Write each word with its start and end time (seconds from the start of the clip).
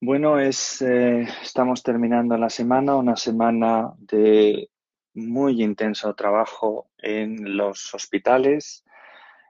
Bueno, 0.00 0.38
es, 0.38 0.82
eh, 0.82 1.26
estamos 1.42 1.82
terminando 1.82 2.36
la 2.36 2.50
semana, 2.50 2.96
una 2.96 3.16
semana 3.16 3.94
de 3.96 4.68
muy 5.14 5.62
intenso 5.62 6.14
trabajo 6.14 6.90
en 6.98 7.56
los 7.56 7.94
hospitales. 7.94 8.84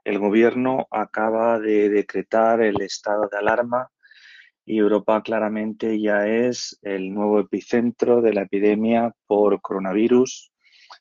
El 0.04 0.20
gobierno 0.20 0.86
acaba 0.92 1.58
de 1.58 1.88
decretar 1.88 2.62
el 2.62 2.80
estado 2.80 3.28
de 3.28 3.38
alarma 3.38 3.90
y 4.64 4.78
Europa 4.78 5.20
claramente 5.22 6.00
ya 6.00 6.28
es 6.28 6.78
el 6.82 7.12
nuevo 7.12 7.40
epicentro 7.40 8.22
de 8.22 8.32
la 8.32 8.42
epidemia 8.42 9.12
por 9.26 9.60
coronavirus, 9.60 10.52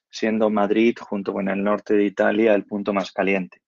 siendo 0.09 0.49
Madrid, 0.49 0.97
junto 0.99 1.33
con 1.33 1.49
el 1.49 1.63
norte 1.63 1.93
de 1.93 2.05
Italia, 2.05 2.55
el 2.55 2.65
punto 2.65 2.93
más 2.93 3.11
caliente. 3.11 3.61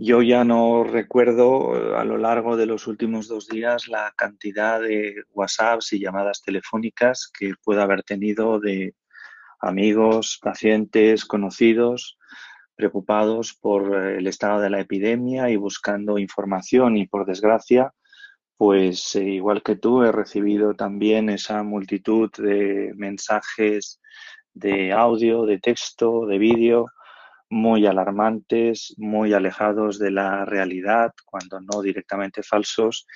Yo 0.00 0.22
ya 0.22 0.44
no 0.44 0.84
recuerdo 0.84 1.96
a 1.96 2.04
lo 2.04 2.18
largo 2.18 2.56
de 2.56 2.66
los 2.66 2.86
últimos 2.86 3.26
dos 3.26 3.48
días 3.48 3.88
la 3.88 4.14
cantidad 4.16 4.80
de 4.80 5.24
WhatsApps 5.32 5.92
y 5.92 5.98
llamadas 5.98 6.40
telefónicas 6.40 7.28
que 7.36 7.54
pueda 7.64 7.82
haber 7.82 8.04
tenido 8.04 8.60
de 8.60 8.94
amigos, 9.58 10.38
pacientes, 10.40 11.24
conocidos, 11.24 12.16
preocupados 12.76 13.58
por 13.60 13.92
eh, 13.92 14.18
el 14.18 14.28
estado 14.28 14.60
de 14.60 14.70
la 14.70 14.78
epidemia 14.78 15.50
y 15.50 15.56
buscando 15.56 16.16
información. 16.16 16.96
Y 16.96 17.08
por 17.08 17.26
desgracia, 17.26 17.92
pues 18.56 19.16
eh, 19.16 19.24
igual 19.24 19.64
que 19.64 19.74
tú 19.74 20.04
he 20.04 20.12
recibido 20.12 20.74
también 20.74 21.28
esa 21.28 21.64
multitud 21.64 22.30
de 22.38 22.92
mensajes 22.94 24.00
de 24.54 24.92
audio, 24.92 25.44
de 25.44 25.58
texto, 25.58 26.24
de 26.26 26.38
vídeo 26.38 26.86
muy 27.50 27.86
alarmantes, 27.86 28.94
muy 28.98 29.32
alejados 29.32 29.98
de 29.98 30.10
la 30.10 30.44
realidad, 30.44 31.12
cuando 31.24 31.60
no 31.60 31.82
directamente 31.82 32.42
falsos, 32.42 33.06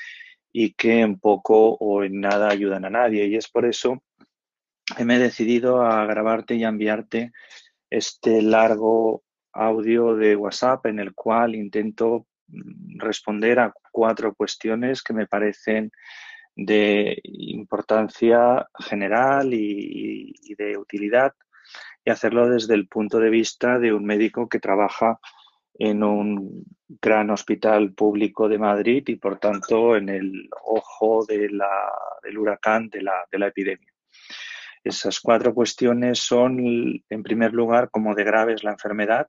y 0.53 0.75
que 0.75 1.01
en 1.01 1.19
poco 1.19 1.75
o 1.75 2.05
en 2.05 2.20
nada 2.20 2.51
ayudan 2.51 2.84
a 2.84 2.91
nadie. 2.91 3.27
Y 3.27 3.37
es 3.37 3.48
por 3.48 3.65
eso 3.65 4.03
que 4.97 5.05
me 5.05 5.17
he 5.17 5.19
decidido 5.19 5.83
a 5.83 6.05
grabarte 6.06 6.55
y 6.55 6.65
a 6.65 6.69
enviarte 6.69 7.33
este 7.91 8.43
largo 8.43 9.23
audio 9.53 10.15
de 10.17 10.37
WhatsApp 10.37 10.87
en 10.87 10.99
el 10.99 11.15
cual 11.15 11.55
intento 11.55 12.27
responder 12.99 13.59
a 13.59 13.73
cuatro 13.91 14.34
cuestiones 14.34 15.03
que 15.03 15.15
me 15.15 15.27
parecen 15.27 15.91
de 16.55 17.19
importancia 17.25 18.67
general 18.78 19.55
y, 19.55 20.34
y 20.43 20.55
de 20.55 20.77
utilidad 20.77 21.33
y 22.05 22.11
hacerlo 22.11 22.48
desde 22.48 22.75
el 22.75 22.89
punto 22.89 23.19
de 23.19 23.31
vista 23.31 23.78
de 23.78 23.92
un 23.92 24.05
médico 24.05 24.48
que 24.48 24.58
trabaja 24.58 25.19
en 25.75 26.03
un 26.03 26.64
gran 27.00 27.31
hospital 27.31 27.92
público 27.92 28.48
de 28.48 28.59
Madrid 28.59 29.05
y 29.06 29.17
por 29.17 29.39
tanto 29.39 29.97
en 29.97 30.09
el 30.09 30.48
ojo 30.64 31.25
del 31.27 31.59
huracán 32.39 32.89
de 32.91 33.03
la, 33.03 33.25
de 33.31 33.39
la 33.39 33.48
epidemia. 33.48 33.92
Esas 34.84 35.20
cuatro 35.20 35.55
cuestiones 35.55 36.19
son, 36.19 36.59
en 37.09 37.22
primer 37.22 37.53
lugar, 37.53 37.89
cómo 37.91 38.14
de 38.14 38.25
grave 38.25 38.55
es 38.55 38.64
la 38.64 38.72
enfermedad. 38.72 39.28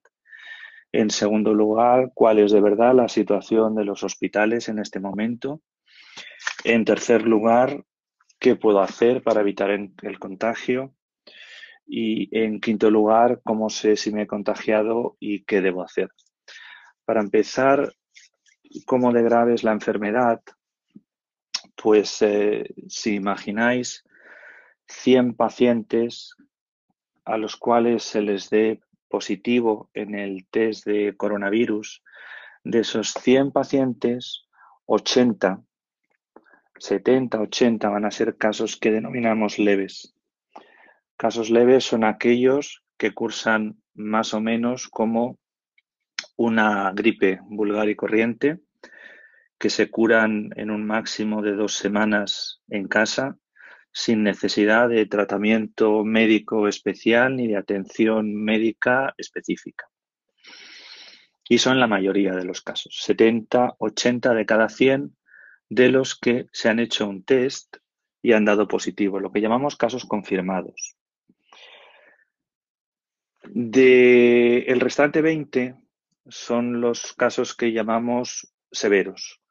En 0.91 1.09
segundo 1.09 1.53
lugar, 1.53 2.11
cuál 2.13 2.39
es 2.39 2.51
de 2.51 2.61
verdad 2.61 2.93
la 2.95 3.07
situación 3.07 3.75
de 3.75 3.85
los 3.85 4.03
hospitales 4.03 4.67
en 4.67 4.79
este 4.79 4.99
momento. 4.99 5.61
En 6.63 6.85
tercer 6.85 7.23
lugar, 7.23 7.83
qué 8.39 8.55
puedo 8.55 8.81
hacer 8.81 9.21
para 9.21 9.41
evitar 9.41 9.69
el 9.69 10.19
contagio. 10.19 10.93
Y 11.85 12.29
en 12.37 12.59
quinto 12.59 12.89
lugar, 12.89 13.41
cómo 13.43 13.69
sé 13.69 13.95
si 13.95 14.11
me 14.11 14.23
he 14.23 14.27
contagiado 14.27 15.17
y 15.19 15.43
qué 15.43 15.61
debo 15.61 15.83
hacer. 15.83 16.09
Para 17.05 17.21
empezar, 17.21 17.93
cómo 18.85 19.11
de 19.11 19.23
grave 19.23 19.53
es 19.53 19.63
la 19.63 19.71
enfermedad, 19.71 20.41
pues 21.75 22.21
eh, 22.21 22.73
si 22.87 23.15
imagináis 23.15 24.03
100 24.87 25.35
pacientes 25.35 26.35
a 27.25 27.37
los 27.37 27.57
cuales 27.57 28.03
se 28.03 28.21
les 28.21 28.49
dé 28.49 28.81
positivo 29.07 29.89
en 29.93 30.15
el 30.15 30.47
test 30.49 30.85
de 30.85 31.15
coronavirus, 31.15 32.03
de 32.63 32.79
esos 32.79 33.13
100 33.13 33.51
pacientes, 33.51 34.47
80, 34.85 35.61
70, 36.79 37.39
80 37.39 37.89
van 37.89 38.05
a 38.05 38.11
ser 38.11 38.37
casos 38.37 38.77
que 38.77 38.91
denominamos 38.91 39.59
leves. 39.59 40.15
Casos 41.23 41.49
leves 41.49 41.85
son 41.85 42.03
aquellos 42.03 42.83
que 42.97 43.13
cursan 43.13 43.81
más 43.93 44.33
o 44.33 44.41
menos 44.41 44.89
como 44.89 45.39
una 46.35 46.91
gripe 46.93 47.39
vulgar 47.43 47.87
y 47.87 47.95
corriente, 47.95 48.59
que 49.57 49.69
se 49.69 49.89
curan 49.89 50.49
en 50.57 50.69
un 50.69 50.85
máximo 50.85 51.41
de 51.41 51.53
dos 51.53 51.77
semanas 51.77 52.61
en 52.67 52.89
casa, 52.89 53.37
sin 53.93 54.23
necesidad 54.23 54.89
de 54.89 55.05
tratamiento 55.05 56.03
médico 56.03 56.67
especial 56.67 57.37
ni 57.37 57.47
de 57.47 57.55
atención 57.55 58.35
médica 58.35 59.13
específica. 59.17 59.87
Y 61.47 61.59
son 61.59 61.79
la 61.79 61.87
mayoría 61.87 62.33
de 62.33 62.43
los 62.43 62.61
casos, 62.61 62.99
70, 63.01 63.75
80 63.79 64.33
de 64.33 64.45
cada 64.45 64.67
100 64.67 65.15
de 65.69 65.87
los 65.87 66.19
que 66.19 66.47
se 66.51 66.67
han 66.67 66.81
hecho 66.81 67.07
un 67.07 67.23
test 67.23 67.77
y 68.21 68.33
han 68.33 68.43
dado 68.43 68.67
positivo, 68.67 69.21
lo 69.21 69.31
que 69.31 69.39
llamamos 69.39 69.77
casos 69.77 70.03
confirmados. 70.03 70.97
De 73.49 74.59
el 74.59 74.79
restante 74.79 75.21
20 75.21 75.75
son 76.27 76.81
los 76.81 77.13
casos 77.13 77.55
que 77.55 77.71
llamamos 77.71 78.53
severos. 78.71 79.41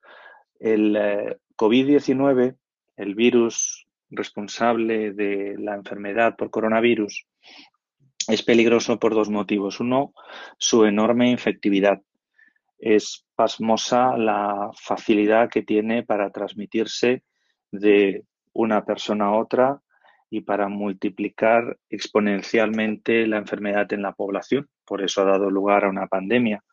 El 0.58 0.96
eh, 0.96 1.38
COVID-19, 1.56 2.56
el 2.96 3.14
virus 3.14 3.86
responsable 4.10 5.12
de 5.12 5.56
la 5.58 5.74
enfermedad 5.74 6.36
por 6.36 6.50
coronavirus, 6.50 7.26
es 8.28 8.42
peligroso 8.42 8.98
por 8.98 9.14
dos 9.14 9.28
motivos. 9.28 9.80
Uno, 9.80 10.12
su 10.58 10.84
enorme 10.84 11.30
infectividad. 11.30 12.00
Es 12.78 13.26
pasmosa 13.34 14.16
la 14.16 14.70
facilidad 14.74 15.50
que 15.50 15.62
tiene 15.62 16.02
para 16.02 16.30
transmitirse 16.30 17.22
de 17.70 18.24
una 18.52 18.84
persona 18.84 19.26
a 19.26 19.38
otra 19.38 19.80
y 20.32 20.40
para 20.40 20.66
multiplicar 20.66 21.76
exponencialmente 21.90 23.26
la 23.26 23.36
enfermedad 23.36 23.92
en 23.92 24.00
la 24.00 24.12
población. 24.12 24.66
Por 24.86 25.02
eso 25.02 25.20
ha 25.20 25.24
dado 25.26 25.50
lugar 25.50 25.84
a 25.84 25.90
una 25.90 26.06
pandemia. 26.06 26.64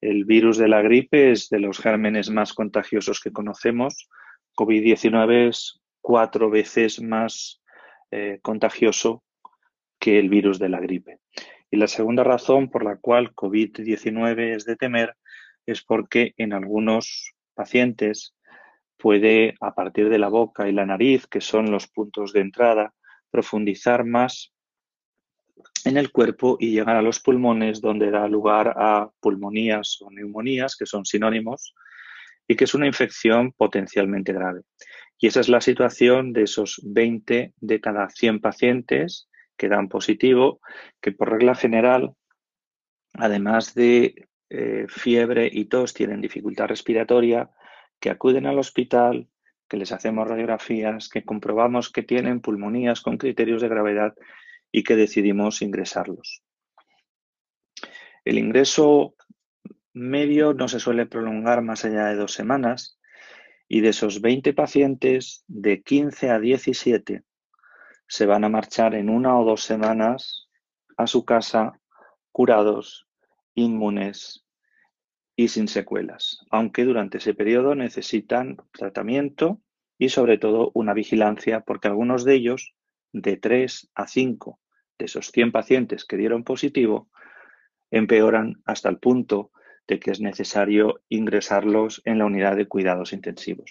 El 0.00 0.24
virus 0.24 0.58
de 0.58 0.68
la 0.68 0.80
gripe 0.80 1.32
es 1.32 1.48
de 1.48 1.58
los 1.58 1.80
gérmenes 1.80 2.30
más 2.30 2.52
contagiosos 2.52 3.18
que 3.18 3.32
conocemos. 3.32 4.08
COVID-19 4.56 5.48
es 5.48 5.80
cuatro 6.00 6.50
veces 6.50 7.02
más 7.02 7.60
eh, 8.12 8.38
contagioso 8.42 9.24
que 9.98 10.20
el 10.20 10.28
virus 10.28 10.60
de 10.60 10.68
la 10.68 10.78
gripe. 10.78 11.18
Y 11.68 11.78
la 11.78 11.88
segunda 11.88 12.22
razón 12.22 12.70
por 12.70 12.84
la 12.84 12.96
cual 12.96 13.34
COVID-19 13.34 14.54
es 14.54 14.64
de 14.66 14.76
temer 14.76 15.16
es 15.66 15.82
porque 15.82 16.32
en 16.36 16.52
algunos 16.52 17.32
pacientes 17.54 18.36
puede, 18.96 19.56
a 19.60 19.74
partir 19.74 20.10
de 20.10 20.18
la 20.18 20.28
boca 20.28 20.68
y 20.68 20.72
la 20.72 20.86
nariz, 20.86 21.26
que 21.26 21.40
son 21.40 21.72
los 21.72 21.88
puntos 21.88 22.32
de 22.32 22.42
entrada, 22.42 22.94
profundizar 23.30 24.04
más 24.04 24.52
en 25.84 25.96
el 25.96 26.10
cuerpo 26.10 26.56
y 26.60 26.72
llegar 26.72 26.96
a 26.96 27.02
los 27.02 27.20
pulmones, 27.20 27.80
donde 27.80 28.10
da 28.10 28.28
lugar 28.28 28.74
a 28.76 29.10
pulmonías 29.20 29.98
o 30.00 30.10
neumonías, 30.10 30.76
que 30.76 30.86
son 30.86 31.04
sinónimos, 31.04 31.74
y 32.46 32.56
que 32.56 32.64
es 32.64 32.74
una 32.74 32.86
infección 32.86 33.52
potencialmente 33.52 34.32
grave. 34.32 34.62
Y 35.18 35.26
esa 35.26 35.40
es 35.40 35.48
la 35.48 35.60
situación 35.60 36.32
de 36.32 36.42
esos 36.42 36.80
20 36.84 37.52
de 37.56 37.80
cada 37.80 38.08
100 38.08 38.40
pacientes 38.40 39.28
que 39.56 39.68
dan 39.68 39.88
positivo, 39.88 40.60
que 41.00 41.12
por 41.12 41.30
regla 41.30 41.54
general, 41.54 42.14
además 43.14 43.74
de 43.74 44.28
eh, 44.48 44.86
fiebre 44.88 45.48
y 45.52 45.66
tos, 45.66 45.94
tienen 45.94 46.20
dificultad 46.20 46.66
respiratoria, 46.66 47.50
que 48.00 48.10
acuden 48.10 48.46
al 48.46 48.58
hospital, 48.58 49.28
que 49.70 49.76
les 49.76 49.92
hacemos 49.92 50.28
radiografías, 50.28 51.08
que 51.08 51.24
comprobamos 51.24 51.90
que 51.90 52.02
tienen 52.02 52.40
pulmonías 52.40 53.00
con 53.00 53.16
criterios 53.16 53.62
de 53.62 53.68
gravedad 53.68 54.14
y 54.72 54.82
que 54.82 54.96
decidimos 54.96 55.62
ingresarlos. 55.62 56.42
El 58.24 58.38
ingreso 58.38 59.14
medio 59.94 60.52
no 60.52 60.68
se 60.68 60.80
suele 60.80 61.06
prolongar 61.06 61.62
más 61.62 61.84
allá 61.84 62.06
de 62.06 62.16
dos 62.16 62.32
semanas 62.32 62.98
y 63.68 63.80
de 63.80 63.90
esos 63.90 64.20
20 64.20 64.52
pacientes, 64.52 65.44
de 65.46 65.82
15 65.82 66.30
a 66.30 66.40
17 66.40 67.22
se 68.08 68.26
van 68.26 68.42
a 68.42 68.48
marchar 68.48 68.96
en 68.96 69.08
una 69.08 69.38
o 69.38 69.44
dos 69.44 69.62
semanas 69.62 70.48
a 70.96 71.06
su 71.06 71.24
casa 71.24 71.80
curados, 72.32 73.06
inmunes 73.54 74.44
y 75.40 75.48
sin 75.48 75.68
secuelas, 75.68 76.44
aunque 76.50 76.84
durante 76.84 77.16
ese 77.16 77.32
periodo 77.32 77.74
necesitan 77.74 78.58
tratamiento 78.72 79.58
y 79.96 80.10
sobre 80.10 80.36
todo 80.36 80.70
una 80.74 80.92
vigilancia 80.92 81.60
porque 81.60 81.88
algunos 81.88 82.26
de 82.26 82.34
ellos, 82.34 82.74
de 83.14 83.38
3 83.38 83.90
a 83.94 84.06
5 84.06 84.60
de 84.98 85.06
esos 85.06 85.28
100 85.28 85.50
pacientes 85.50 86.04
que 86.04 86.18
dieron 86.18 86.44
positivo, 86.44 87.08
empeoran 87.90 88.60
hasta 88.66 88.90
el 88.90 88.98
punto 88.98 89.50
de 89.88 89.98
que 89.98 90.10
es 90.10 90.20
necesario 90.20 91.00
ingresarlos 91.08 92.02
en 92.04 92.18
la 92.18 92.26
unidad 92.26 92.54
de 92.56 92.68
cuidados 92.68 93.14
intensivos. 93.14 93.70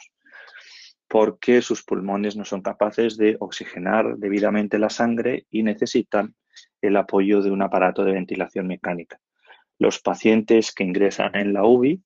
porque 1.08 1.62
sus 1.62 1.84
pulmones 1.84 2.36
no 2.36 2.46
son 2.46 2.64
capaces 2.64 3.16
de 3.16 3.38
oxigenar 3.40 4.18
debidamente 4.18 4.80
la 4.80 4.90
sangre 4.90 5.46
y 5.52 5.62
necesitan 5.62 6.36
el 6.82 6.98
apoyo 6.98 7.44
de 7.44 7.52
un 7.52 7.62
aparato 7.62 8.04
de 8.06 8.14
ventilación 8.14 8.66
mecánica. 8.68 9.20
Los 9.80 10.00
pacientes 10.00 10.74
que 10.74 10.84
ingresan 10.84 11.36
en 11.36 11.54
la 11.54 11.64
UBI, 11.64 12.04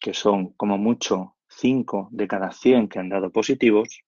que 0.00 0.12
son 0.12 0.52
como 0.54 0.76
mucho 0.76 1.36
5 1.48 2.08
de 2.10 2.26
cada 2.26 2.50
100 2.50 2.88
que 2.88 2.98
han 2.98 3.08
dado 3.08 3.30
positivos, 3.30 4.00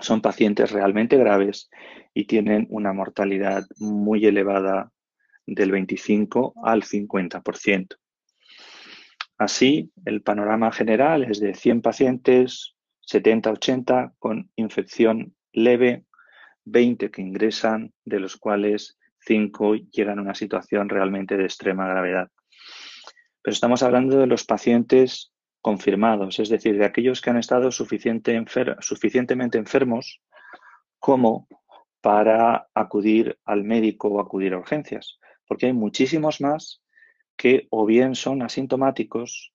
son 0.00 0.20
pacientes 0.20 0.72
realmente 0.72 1.16
graves 1.16 1.70
y 2.14 2.24
tienen 2.24 2.66
una 2.70 2.92
mortalidad 2.92 3.64
muy 3.78 4.24
elevada 4.24 4.90
del 5.46 5.70
25 5.72 6.54
al 6.64 6.82
50%. 6.82 7.96
Así, 9.36 9.92
el 10.06 10.22
panorama 10.22 10.72
general 10.72 11.24
es 11.24 11.38
de 11.38 11.54
100 11.54 11.82
pacientes, 11.82 12.76
70-80 13.06 14.14
con 14.18 14.50
infección 14.56 15.34
leve, 15.52 16.04
20 16.64 17.10
que 17.10 17.20
ingresan, 17.20 17.92
de 18.04 18.20
los 18.20 18.36
cuales 18.36 18.98
5 19.26 19.74
llegan 19.92 20.18
a 20.18 20.22
una 20.22 20.34
situación 20.34 20.88
realmente 20.88 21.36
de 21.36 21.44
extrema 21.44 21.88
gravedad. 21.88 22.30
Pero 23.42 23.52
estamos 23.52 23.82
hablando 23.82 24.18
de 24.18 24.26
los 24.26 24.44
pacientes 24.44 25.32
confirmados, 25.60 26.38
es 26.38 26.48
decir, 26.48 26.78
de 26.78 26.84
aquellos 26.84 27.20
que 27.20 27.30
han 27.30 27.38
estado 27.38 27.70
suficientemente 27.70 29.58
enfermos 29.58 30.20
como 30.98 31.48
para 32.00 32.68
acudir 32.74 33.38
al 33.44 33.64
médico 33.64 34.08
o 34.08 34.20
acudir 34.20 34.52
a 34.52 34.58
urgencias, 34.58 35.18
porque 35.46 35.66
hay 35.66 35.72
muchísimos 35.72 36.40
más 36.40 36.82
que 37.36 37.66
o 37.70 37.86
bien 37.86 38.14
son 38.14 38.42
asintomáticos 38.42 39.52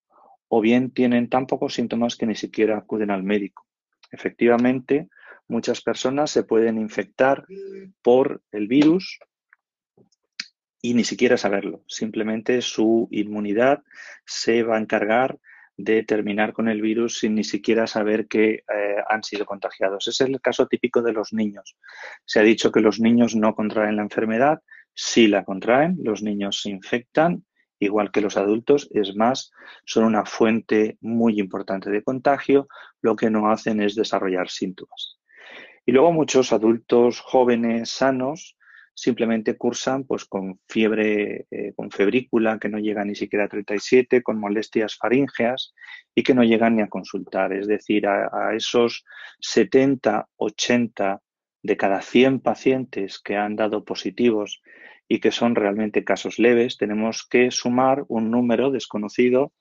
o 0.48 0.62
bien 0.62 0.92
tienen 0.92 1.30
tan 1.30 1.46
pocos 1.46 1.76
síntomas 1.76 2.16
que 2.16 2.26
ni 2.26 2.36
siquiera 2.36 2.78
acuden 2.78 3.12
al 3.12 3.24
médico. 3.24 3.68
Efectivamente, 4.12 5.10
muchas 5.48 5.82
personas 5.82 6.32
se 6.32 6.44
pueden 6.44 6.80
infectar 6.80 7.46
por 8.02 8.42
el 8.52 8.68
virus 8.68 9.20
y 10.82 10.94
ni 10.94 11.04
siquiera 11.04 11.38
saberlo. 11.38 11.84
Simplemente 11.88 12.62
su 12.62 13.08
inmunidad 13.12 13.84
se 14.26 14.64
va 14.64 14.78
a 14.78 14.80
encargar 14.80 15.38
de 15.78 16.04
terminar 16.04 16.52
con 16.52 16.68
el 16.68 16.82
virus 16.82 17.20
sin 17.20 17.36
ni 17.36 17.44
siquiera 17.46 17.88
saber 17.88 18.28
que 18.28 18.50
eh, 18.52 18.64
han 19.08 19.24
sido 19.24 19.46
contagiados. 19.46 20.08
Es 20.10 20.20
el 20.20 20.42
caso 20.42 20.68
típico 20.68 21.02
de 21.02 21.14
los 21.14 21.32
niños. 21.32 21.78
Se 22.26 22.40
ha 22.40 22.44
dicho 22.44 22.72
que 22.72 22.82
los 22.82 23.00
niños 23.00 23.36
no 23.36 23.56
contraen 23.56 23.96
la 23.96 24.02
enfermedad, 24.02 24.62
sí 24.94 25.28
la 25.28 25.46
contraen, 25.46 25.98
los 26.04 26.22
niños 26.22 26.62
se 26.62 26.70
infectan, 26.70 27.46
igual 27.80 28.12
que 28.12 28.20
los 28.20 28.36
adultos, 28.36 28.90
es 28.92 29.16
más, 29.16 29.52
son 29.86 30.04
una 30.04 30.26
fuente 30.26 30.98
muy 31.00 31.40
importante 31.40 31.90
de 31.90 32.04
contagio, 32.04 32.68
lo 33.02 33.16
que 33.16 33.30
no 33.30 33.50
hacen 33.50 33.82
es 33.82 33.96
desarrollar 33.96 34.50
síntomas. 34.50 35.18
Y 35.86 35.94
luego 35.94 36.12
muchos 36.12 36.52
adultos 36.52 37.22
jóvenes 37.22 37.90
sanos 37.90 38.58
simplemente 39.00 39.56
cursan 39.56 40.04
pues 40.04 40.26
con 40.26 40.60
fiebre, 40.68 41.48
eh, 41.52 41.74
con 41.76 41.90
febrícula 41.90 42.60
que 42.60 42.68
no 42.68 42.80
llega 42.80 43.06
ni 43.06 43.16
siquiera 43.16 43.46
a 43.46 43.48
37, 43.48 44.22
con 44.22 44.40
molestias 44.40 44.98
faríngeas 44.98 45.74
y 46.14 46.24
que 46.24 46.34
no 46.34 46.44
llegan 46.44 46.76
ni 46.76 46.82
a 46.82 46.90
consultar. 46.90 47.54
Es 47.54 47.68
decir, 47.68 48.08
a, 48.08 48.54
esos 48.54 49.06
70, 49.40 50.28
80 50.36 51.22
de 51.64 51.78
cada 51.78 52.02
100 52.02 52.42
pacientes 52.42 53.20
que 53.20 53.38
han 53.38 53.56
dado 53.56 53.86
positivos 53.86 54.62
y 55.08 55.20
que 55.20 55.32
son 55.32 55.56
realmente 55.56 56.04
casos 56.04 56.38
leves, 56.38 56.78
tenemos 56.78 57.26
que 57.26 57.52
sumar 57.52 58.04
un 58.10 58.30
número 58.30 58.70
desconocido, 58.70 59.54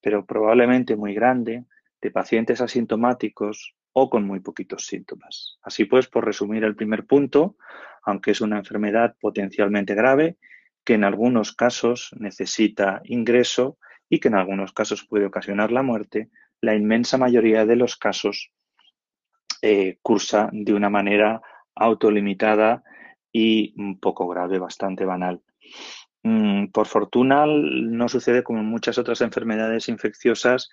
pero 0.00 0.24
probablemente 0.24 0.96
muy 0.96 1.12
grande, 1.12 1.64
de 2.00 2.10
pacientes 2.12 2.60
asintomáticos 2.60 3.74
o 3.98 4.10
con 4.10 4.26
muy 4.26 4.40
poquitos 4.40 4.84
síntomas. 4.84 5.58
Así 5.62 5.86
pues, 5.86 6.06
por 6.06 6.26
resumir 6.26 6.64
el 6.64 6.76
primer 6.76 7.06
punto, 7.06 7.56
aunque 8.02 8.32
es 8.32 8.42
una 8.42 8.58
enfermedad 8.58 9.16
potencialmente 9.18 9.94
grave, 9.94 10.36
que 10.84 10.92
en 10.92 11.02
algunos 11.02 11.54
casos 11.54 12.10
necesita 12.18 13.00
ingreso 13.04 13.78
y 14.10 14.20
que 14.20 14.28
en 14.28 14.34
algunos 14.34 14.74
casos 14.74 15.06
puede 15.06 15.24
ocasionar 15.24 15.72
la 15.72 15.82
muerte, 15.82 16.28
la 16.60 16.74
inmensa 16.74 17.16
mayoría 17.16 17.64
de 17.64 17.76
los 17.76 17.96
casos 17.96 18.52
eh, 19.62 19.96
cursa 20.02 20.50
de 20.52 20.74
una 20.74 20.90
manera 20.90 21.40
autolimitada 21.74 22.84
y 23.32 23.72
un 23.80 23.98
poco 23.98 24.28
grave, 24.28 24.58
bastante 24.58 25.06
banal. 25.06 25.40
Mm, 26.22 26.66
por 26.66 26.86
fortuna, 26.86 27.46
no 27.46 28.10
sucede 28.10 28.42
como 28.42 28.60
en 28.60 28.66
muchas 28.66 28.98
otras 28.98 29.22
enfermedades 29.22 29.88
infecciosas 29.88 30.68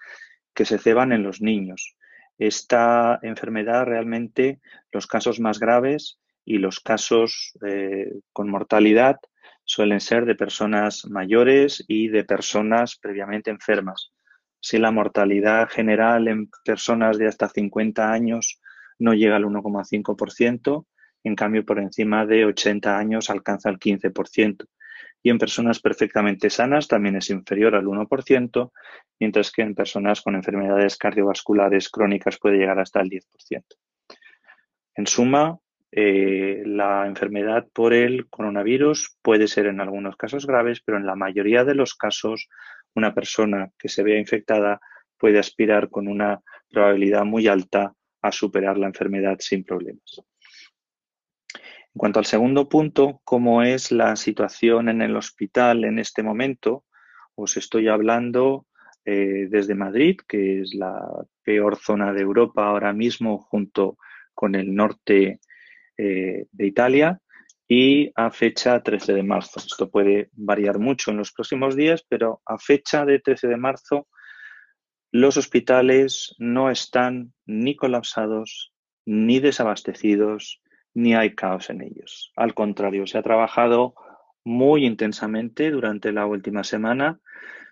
que 0.54 0.66
se 0.66 0.78
ceban 0.78 1.14
en 1.14 1.24
los 1.24 1.40
niños. 1.40 1.96
Esta 2.38 3.20
enfermedad 3.22 3.86
realmente, 3.86 4.60
los 4.92 5.08
casos 5.08 5.40
más 5.40 5.60
graves 5.60 6.20
y 6.46 6.58
los 6.58 6.80
casos 6.80 7.54
eh, 7.66 8.12
con 8.32 8.50
mortalidad 8.50 9.18
suelen 9.64 10.02
ser 10.02 10.26
de 10.26 10.36
personas 10.36 11.06
mayores 11.06 11.84
y 11.88 12.10
de 12.10 12.24
personas 12.24 12.98
previamente 12.98 13.50
enfermas. 13.50 14.12
Si 14.60 14.78
la 14.78 14.92
mortalidad 14.92 15.70
general 15.70 16.28
en 16.28 16.50
personas 16.66 17.18
de 17.18 17.28
hasta 17.28 17.50
50 17.50 18.12
años 18.12 18.60
no 19.00 19.14
llega 19.14 19.36
al 19.36 19.46
1,5%, 19.46 20.86
en 21.24 21.36
cambio 21.36 21.66
por 21.66 21.80
encima 21.80 22.26
de 22.26 22.46
80 22.46 22.98
años 22.98 23.30
alcanza 23.30 23.70
el 23.70 23.80
15% 23.80 24.66
y 25.24 25.30
en 25.30 25.38
personas 25.38 25.80
perfectamente 25.80 26.50
sanas 26.50 26.88
también 26.88 27.16
es 27.16 27.30
inferior 27.30 27.76
al 27.76 27.86
1%, 27.86 28.72
mientras 29.20 29.52
que 29.52 29.62
en 29.62 29.74
personas 29.74 30.22
con 30.22 30.36
enfermedades 30.36 30.98
cardiovasculares 30.98 31.90
crónicas 31.90 32.38
puede 32.38 32.58
llegar 32.58 32.78
hasta 32.78 33.00
el 33.00 33.10
10%. 33.10 33.64
En 34.96 35.08
suma, 35.08 35.58
eh, 35.92 36.64
la 36.66 37.08
enfermedad 37.08 37.68
por 37.74 37.94
el 37.94 38.30
coronavirus 38.30 39.18
puede 39.22 39.48
ser 39.48 39.68
en 39.68 39.80
algunos 39.80 40.18
casos 40.18 40.46
graves, 40.46 40.82
pero 40.86 40.98
en 40.98 41.06
la 41.06 41.16
mayoría 41.16 41.64
de 41.64 41.76
los 41.76 41.96
casos 41.96 42.50
una 42.94 43.14
persona 43.14 43.72
que 43.78 43.90
se 43.90 44.04
vea 44.04 44.20
infectada 44.20 44.82
puede 45.18 45.40
aspirar 45.40 45.90
con 45.90 46.08
una 46.08 46.42
probabilidad 46.70 47.24
muy 47.24 47.48
alta 47.48 47.94
a 48.22 48.32
superar 48.32 48.78
la 48.78 48.88
enfermedad 48.88 49.38
sin 49.40 49.64
problemas. 49.64 50.22
En 51.96 52.00
cuanto 52.00 52.18
al 52.18 52.26
segundo 52.26 52.68
punto, 52.70 53.22
¿cómo 53.24 53.62
es 53.62 53.92
la 53.92 54.16
situación 54.16 54.90
en 54.90 55.04
el 55.04 55.16
hospital 55.16 55.86
en 55.86 56.00
este 56.00 56.24
momento? 56.24 56.86
Os 57.36 57.56
estoy 57.56 57.88
hablando 57.88 58.66
eh, 59.06 59.48
desde 59.48 59.76
Madrid, 59.76 60.18
que 60.28 60.62
es 60.62 60.74
la 60.74 61.00
peor 61.44 61.78
zona 61.78 62.12
de 62.12 62.22
Europa 62.22 62.66
ahora 62.66 62.94
mismo 62.94 63.38
junto 63.38 63.98
con 64.34 64.56
el 64.56 64.74
norte 64.74 65.40
eh, 65.96 66.48
de 66.52 66.66
Italia 66.66 67.22
y 67.68 68.12
a 68.16 68.32
fecha 68.32 68.82
13 68.82 69.14
de 69.14 69.24
marzo. 69.24 69.60
Esto 69.60 69.92
puede 69.92 70.30
variar 70.34 70.80
mucho 70.80 71.12
en 71.12 71.18
los 71.18 71.32
próximos 71.32 71.76
días, 71.76 72.04
pero 72.10 72.42
a 72.48 72.58
fecha 72.58 73.06
de 73.06 73.20
13 73.20 73.50
de 73.50 73.58
marzo 73.58 74.08
los 75.12 75.38
hospitales 75.38 76.34
no 76.40 76.72
están 76.72 77.34
ni 77.46 77.76
colapsados, 77.76 78.74
ni 79.06 79.40
desabastecidos, 79.40 80.63
ni 80.94 81.16
hay 81.16 81.36
caos 81.36 81.70
en 81.70 81.82
ellos. 81.82 82.32
Al 82.36 82.54
contrario, 82.54 83.08
se 83.08 83.18
ha 83.18 83.24
trabajado 83.24 83.96
muy 84.44 84.86
intensamente 84.86 85.72
durante 85.72 86.12
la 86.12 86.26
última 86.26 86.64
semana. 86.64 87.20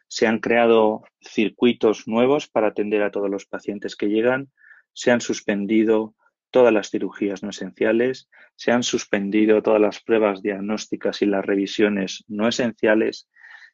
Se 0.08 0.28
han 0.28 0.40
creado 0.40 1.04
circuitos 1.22 2.08
nuevos 2.08 2.48
para 2.48 2.68
atender 2.68 3.04
a 3.04 3.12
todos 3.12 3.30
los 3.30 3.46
pacientes 3.46 3.96
que 3.96 4.08
llegan. 4.08 4.52
Se 4.94 5.12
han 5.12 5.22
suspendido 5.22 6.16
todas 6.50 6.74
las 6.74 6.90
cirugías 6.90 7.44
no 7.44 7.50
esenciales. 7.50 8.30
Se 8.56 8.72
han 8.72 8.84
suspendido 8.84 9.62
todas 9.62 9.82
las 9.82 10.02
pruebas 10.02 10.42
diagnósticas 10.42 11.22
y 11.22 11.26
las 11.26 11.46
revisiones 11.46 12.26
no 12.28 12.48
esenciales. 12.48 13.30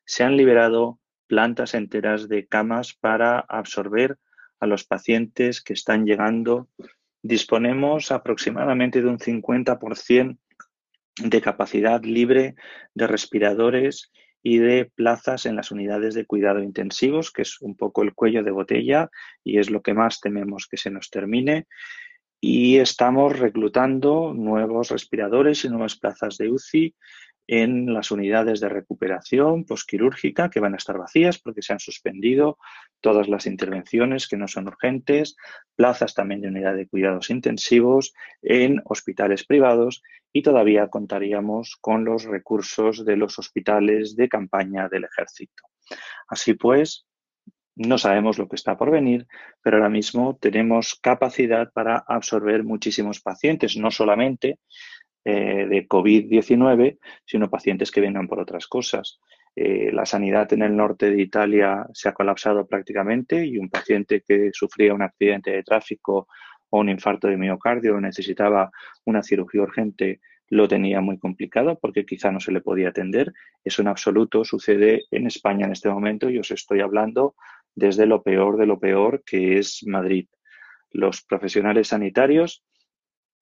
Se 0.05 0.23
han 0.23 0.37
liberado 0.37 0.99
plantas 1.27 1.73
enteras 1.73 2.29
de 2.29 2.47
camas 2.47 2.93
para 2.93 3.39
absorber 3.39 4.17
a 4.59 4.67
los 4.67 4.85
pacientes 4.85 5.61
que 5.61 5.73
están 5.73 6.05
llegando 6.05 6.69
disponemos 7.21 8.11
aproximadamente 8.11 9.01
de 9.01 9.09
un 9.09 9.19
50% 9.19 10.37
de 11.19 11.41
capacidad 11.41 12.03
libre 12.03 12.55
de 12.93 13.07
respiradores 13.07 14.11
y 14.43 14.59
de 14.59 14.85
plazas 14.85 15.45
en 15.45 15.55
las 15.55 15.71
unidades 15.71 16.13
de 16.13 16.25
cuidado 16.25 16.61
intensivos, 16.61 17.31
que 17.31 17.41
es 17.41 17.59
un 17.59 17.75
poco 17.75 18.03
el 18.03 18.13
cuello 18.13 18.43
de 18.43 18.51
botella 18.51 19.09
y 19.43 19.59
es 19.59 19.69
lo 19.69 19.81
que 19.81 19.93
más 19.93 20.21
tememos 20.21 20.67
que 20.69 20.77
se 20.77 20.91
nos 20.91 21.09
termine. 21.09 21.65
Y 22.39 22.77
estamos 22.77 23.37
reclutando 23.37 24.33
nuevos 24.33 24.89
respiradores 24.89 25.65
y 25.65 25.69
nuevas 25.69 25.97
plazas 25.97 26.37
de 26.37 26.51
UCI 26.51 26.95
en 27.47 27.93
las 27.93 28.11
unidades 28.11 28.59
de 28.59 28.69
recuperación 28.69 29.65
posquirúrgica 29.65 30.49
que 30.49 30.59
van 30.59 30.73
a 30.73 30.77
estar 30.77 30.97
vacías 30.97 31.39
porque 31.39 31.61
se 31.61 31.73
han 31.73 31.79
suspendido 31.79 32.57
todas 32.99 33.29
las 33.29 33.47
intervenciones 33.47 34.27
que 34.27 34.37
no 34.37 34.47
son 34.47 34.67
urgentes, 34.67 35.37
plazas 35.75 36.13
también 36.13 36.41
de 36.41 36.49
unidad 36.49 36.75
de 36.75 36.87
cuidados 36.87 37.29
intensivos 37.29 38.13
en 38.41 38.81
hospitales 38.85 39.45
privados 39.45 40.03
y 40.33 40.41
todavía 40.41 40.89
contaríamos 40.89 41.77
con 41.79 42.03
los 42.03 42.25
recursos 42.25 43.05
de 43.05 43.15
los 43.15 43.39
hospitales 43.39 44.15
de 44.15 44.27
campaña 44.27 44.89
del 44.89 45.05
ejército. 45.05 45.63
Así 46.27 46.53
pues, 46.53 47.05
No 47.75 47.99
sabemos 47.99 48.39
lo 48.39 48.47
que 48.47 48.55
está 48.55 48.75
por 48.75 48.89
venir, 48.89 49.27
pero 49.61 49.77
ahora 49.77 49.89
mismo 49.89 50.35
tenemos 50.35 50.95
capacidad 50.99 51.71
para 51.71 52.03
absorber 52.07 52.63
muchísimos 52.63 53.21
pacientes, 53.21 53.77
no 53.77 53.91
solamente 53.91 54.57
eh, 55.25 55.65
de 55.67 55.87
COVID-19, 55.87 56.99
sino 57.25 57.49
pacientes 57.49 57.91
que 57.91 58.01
vengan 58.01 58.27
por 58.27 58.39
otras 58.39 58.67
cosas. 58.67 59.19
Eh, 59.55 59.91
la 59.91 60.05
sanidad 60.05 60.51
en 60.53 60.61
el 60.61 60.75
norte 60.75 61.09
de 61.09 61.21
Italia 61.21 61.85
se 61.93 62.09
ha 62.09 62.13
colapsado 62.13 62.67
prácticamente 62.67 63.45
y 63.45 63.57
un 63.57 63.69
paciente 63.69 64.23
que 64.25 64.51
sufría 64.53 64.93
un 64.93 65.01
accidente 65.01 65.51
de 65.51 65.63
tráfico 65.63 66.27
o 66.69 66.79
un 66.79 66.89
infarto 66.89 67.27
de 67.27 67.37
miocardio 67.37 67.95
o 67.95 68.01
necesitaba 68.01 68.69
una 69.05 69.23
cirugía 69.23 69.61
urgente 69.61 70.19
lo 70.49 70.67
tenía 70.67 71.01
muy 71.01 71.17
complicado 71.17 71.77
porque 71.79 72.05
quizá 72.05 72.31
no 72.31 72.39
se 72.39 72.51
le 72.51 72.61
podía 72.61 72.89
atender. 72.89 73.33
Eso 73.63 73.81
en 73.81 73.89
absoluto 73.89 74.43
sucede 74.43 75.05
en 75.11 75.27
España 75.27 75.65
en 75.65 75.73
este 75.73 75.89
momento 75.89 76.29
y 76.29 76.37
os 76.37 76.51
estoy 76.51 76.81
hablando 76.81 77.35
desde 77.75 78.05
lo 78.05 78.23
peor 78.23 78.57
de 78.57 78.65
lo 78.65 78.79
peor 78.79 79.23
que 79.25 79.57
es 79.59 79.83
Madrid. 79.85 80.27
Los 80.91 81.21
profesionales 81.21 81.89
sanitarios 81.89 82.63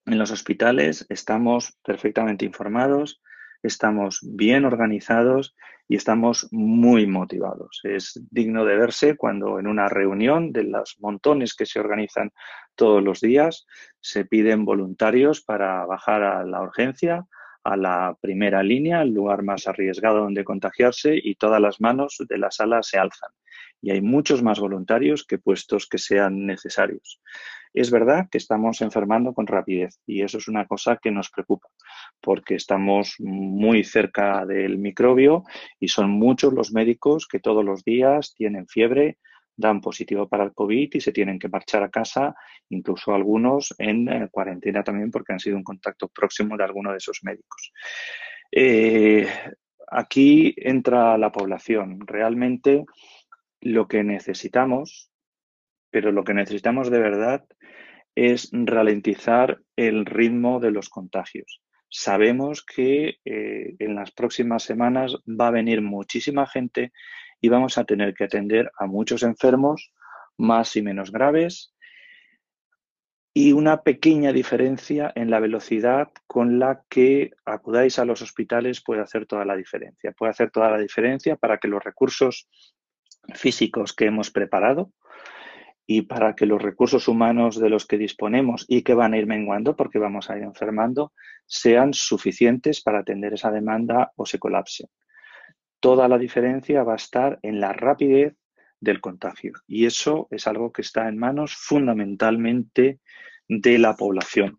en 0.05 0.17
los 0.17 0.31
hospitales 0.31 1.05
estamos 1.09 1.77
perfectamente 1.83 2.45
informados, 2.45 3.21
estamos 3.63 4.19
bien 4.21 4.65
organizados 4.65 5.55
y 5.87 5.95
estamos 5.95 6.47
muy 6.51 7.07
motivados. 7.07 7.79
Es 7.83 8.19
digno 8.31 8.65
de 8.65 8.77
verse 8.77 9.15
cuando 9.15 9.59
en 9.59 9.67
una 9.67 9.87
reunión 9.87 10.51
de 10.51 10.63
los 10.63 10.97
montones 10.99 11.55
que 11.55 11.65
se 11.65 11.79
organizan 11.79 12.31
todos 12.75 13.03
los 13.03 13.21
días 13.21 13.65
se 13.99 14.25
piden 14.25 14.65
voluntarios 14.65 15.41
para 15.41 15.85
bajar 15.85 16.23
a 16.23 16.45
la 16.45 16.61
urgencia, 16.61 17.25
a 17.65 17.75
la 17.75 18.15
primera 18.21 18.63
línea, 18.63 19.01
el 19.01 19.13
lugar 19.13 19.43
más 19.43 19.67
arriesgado 19.67 20.19
donde 20.19 20.43
contagiarse 20.43 21.19
y 21.21 21.35
todas 21.35 21.59
las 21.59 21.81
manos 21.81 22.17
de 22.29 22.37
la 22.37 22.51
sala 22.51 22.83
se 22.83 22.97
alzan. 22.97 23.31
Y 23.81 23.91
hay 23.91 24.01
muchos 24.01 24.41
más 24.41 24.59
voluntarios 24.59 25.25
que 25.25 25.39
puestos 25.39 25.87
que 25.87 25.97
sean 25.97 26.45
necesarios. 26.45 27.19
Es 27.73 27.91
verdad 27.91 28.27
que 28.31 28.37
estamos 28.37 28.81
enfermando 28.81 29.33
con 29.33 29.47
rapidez 29.47 29.99
y 30.05 30.21
eso 30.21 30.37
es 30.37 30.47
una 30.47 30.65
cosa 30.65 30.97
que 31.01 31.11
nos 31.11 31.29
preocupa 31.29 31.67
porque 32.21 32.55
estamos 32.55 33.15
muy 33.19 33.83
cerca 33.83 34.45
del 34.45 34.77
microbio 34.77 35.43
y 35.79 35.89
son 35.89 36.09
muchos 36.09 36.53
los 36.53 36.71
médicos 36.71 37.27
que 37.27 37.39
todos 37.39 37.65
los 37.65 37.83
días 37.83 38.33
tienen 38.35 38.67
fiebre, 38.67 39.17
dan 39.55 39.81
positivo 39.81 40.27
para 40.27 40.43
el 40.43 40.53
COVID 40.53 40.89
y 40.93 41.01
se 41.01 41.11
tienen 41.11 41.39
que 41.39 41.49
marchar 41.49 41.83
a 41.83 41.89
casa, 41.89 42.35
incluso 42.69 43.13
algunos 43.13 43.73
en 43.77 44.09
eh, 44.09 44.27
cuarentena 44.31 44.83
también 44.83 45.11
porque 45.11 45.33
han 45.33 45.39
sido 45.39 45.57
un 45.57 45.63
contacto 45.63 46.07
próximo 46.09 46.57
de 46.57 46.63
alguno 46.63 46.91
de 46.91 46.97
esos 46.97 47.19
médicos. 47.23 47.71
Eh, 48.51 49.27
aquí 49.87 50.53
entra 50.57 51.17
la 51.17 51.31
población. 51.31 51.99
Realmente 52.05 52.85
lo 53.61 53.87
que 53.87 54.03
necesitamos, 54.03 55.11
pero 55.89 56.11
lo 56.11 56.23
que 56.23 56.33
necesitamos 56.33 56.89
de 56.89 56.99
verdad 56.99 57.45
es 58.15 58.49
ralentizar 58.51 59.59
el 59.75 60.05
ritmo 60.05 60.59
de 60.59 60.71
los 60.71 60.89
contagios. 60.89 61.61
Sabemos 61.89 62.63
que 62.65 63.17
eh, 63.25 63.75
en 63.79 63.95
las 63.95 64.11
próximas 64.11 64.63
semanas 64.63 65.15
va 65.27 65.47
a 65.47 65.51
venir 65.51 65.81
muchísima 65.81 66.47
gente 66.47 66.91
y 67.45 67.49
vamos 67.49 67.77
a 67.77 67.83
tener 67.83 68.15
que 68.15 68.23
atender 68.23 68.71
a 68.75 68.87
muchos 68.87 69.21
enfermos, 69.21 69.93
más 70.35 70.75
y 70.75 70.81
menos 70.81 71.11
graves, 71.11 71.75
y 73.35 73.51
una 73.51 73.83
pequeña 73.83 74.33
diferencia 74.33 75.11
en 75.13 75.29
la 75.29 75.39
velocidad 75.39 76.09
con 76.25 76.57
la 76.57 76.81
que 76.89 77.33
acudáis 77.45 77.99
a 77.99 78.05
los 78.05 78.23
hospitales 78.23 78.81
puede 78.83 79.01
hacer 79.01 79.27
toda 79.27 79.45
la 79.45 79.55
diferencia. 79.55 80.11
Puede 80.13 80.31
hacer 80.31 80.49
toda 80.49 80.71
la 80.71 80.79
diferencia 80.79 81.35
para 81.35 81.59
que 81.59 81.67
los 81.67 81.83
recursos 81.83 82.49
físicos 83.35 83.93
que 83.93 84.07
hemos 84.07 84.31
preparado, 84.31 84.91
y 85.85 86.01
para 86.01 86.35
que 86.35 86.47
los 86.47 86.59
recursos 86.59 87.07
humanos 87.07 87.59
de 87.59 87.69
los 87.69 87.85
que 87.85 87.99
disponemos 87.99 88.65
y 88.67 88.81
que 88.81 88.95
van 88.95 89.13
a 89.13 89.19
ir 89.19 89.27
menguando 89.27 89.75
porque 89.75 89.99
vamos 89.99 90.31
a 90.31 90.37
ir 90.37 90.41
enfermando 90.41 91.13
sean 91.45 91.93
suficientes 91.93 92.81
para 92.81 93.01
atender 93.01 93.35
esa 93.35 93.51
demanda 93.51 94.11
o 94.15 94.25
se 94.25 94.39
colapse. 94.39 94.89
Toda 95.79 96.07
la 96.07 96.17
diferencia 96.17 96.83
va 96.83 96.93
a 96.93 96.97
estar 96.97 97.39
en 97.41 97.59
la 97.59 97.73
rapidez 97.73 98.35
del 98.79 99.01
contagio 99.01 99.53
y 99.67 99.85
eso 99.85 100.27
es 100.31 100.47
algo 100.47 100.71
que 100.71 100.81
está 100.81 101.07
en 101.07 101.17
manos 101.17 101.55
fundamentalmente 101.55 102.99
de 103.47 103.77
la 103.77 103.95
población. 103.95 104.57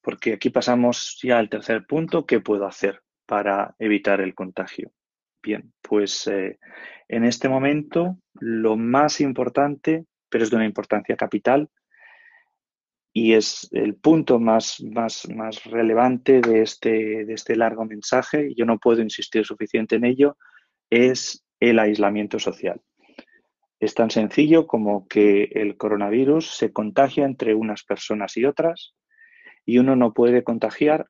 Porque 0.00 0.34
aquí 0.34 0.50
pasamos 0.50 1.18
ya 1.22 1.38
al 1.38 1.48
tercer 1.48 1.86
punto, 1.86 2.26
¿qué 2.26 2.40
puedo 2.40 2.66
hacer 2.66 3.02
para 3.26 3.74
evitar 3.78 4.20
el 4.20 4.34
contagio? 4.34 4.92
Bien, 5.42 5.72
pues 5.82 6.26
eh, 6.26 6.58
en 7.08 7.24
este 7.24 7.48
momento 7.48 8.18
lo 8.34 8.76
más 8.76 9.20
importante, 9.20 10.06
pero 10.28 10.44
es 10.44 10.50
de 10.50 10.56
una 10.56 10.64
importancia 10.64 11.16
capital, 11.16 11.68
y 13.12 13.32
es 13.32 13.68
el 13.72 13.96
punto 13.96 14.38
más, 14.38 14.82
más, 14.82 15.28
más 15.28 15.64
relevante 15.64 16.40
de 16.40 16.62
este, 16.62 17.24
de 17.24 17.34
este 17.34 17.56
largo 17.56 17.84
mensaje, 17.84 18.48
y 18.50 18.54
yo 18.54 18.64
no 18.64 18.78
puedo 18.78 19.02
insistir 19.02 19.44
suficiente 19.44 19.96
en 19.96 20.04
ello, 20.04 20.36
es 20.90 21.44
el 21.60 21.78
aislamiento 21.78 22.38
social. 22.38 22.80
Es 23.80 23.94
tan 23.94 24.10
sencillo 24.10 24.66
como 24.66 25.06
que 25.06 25.44
el 25.52 25.76
coronavirus 25.76 26.56
se 26.56 26.72
contagia 26.72 27.24
entre 27.24 27.54
unas 27.54 27.84
personas 27.84 28.36
y 28.36 28.44
otras 28.44 28.94
y 29.64 29.78
uno 29.78 29.94
no 29.94 30.12
puede 30.12 30.42
contagiar 30.42 31.08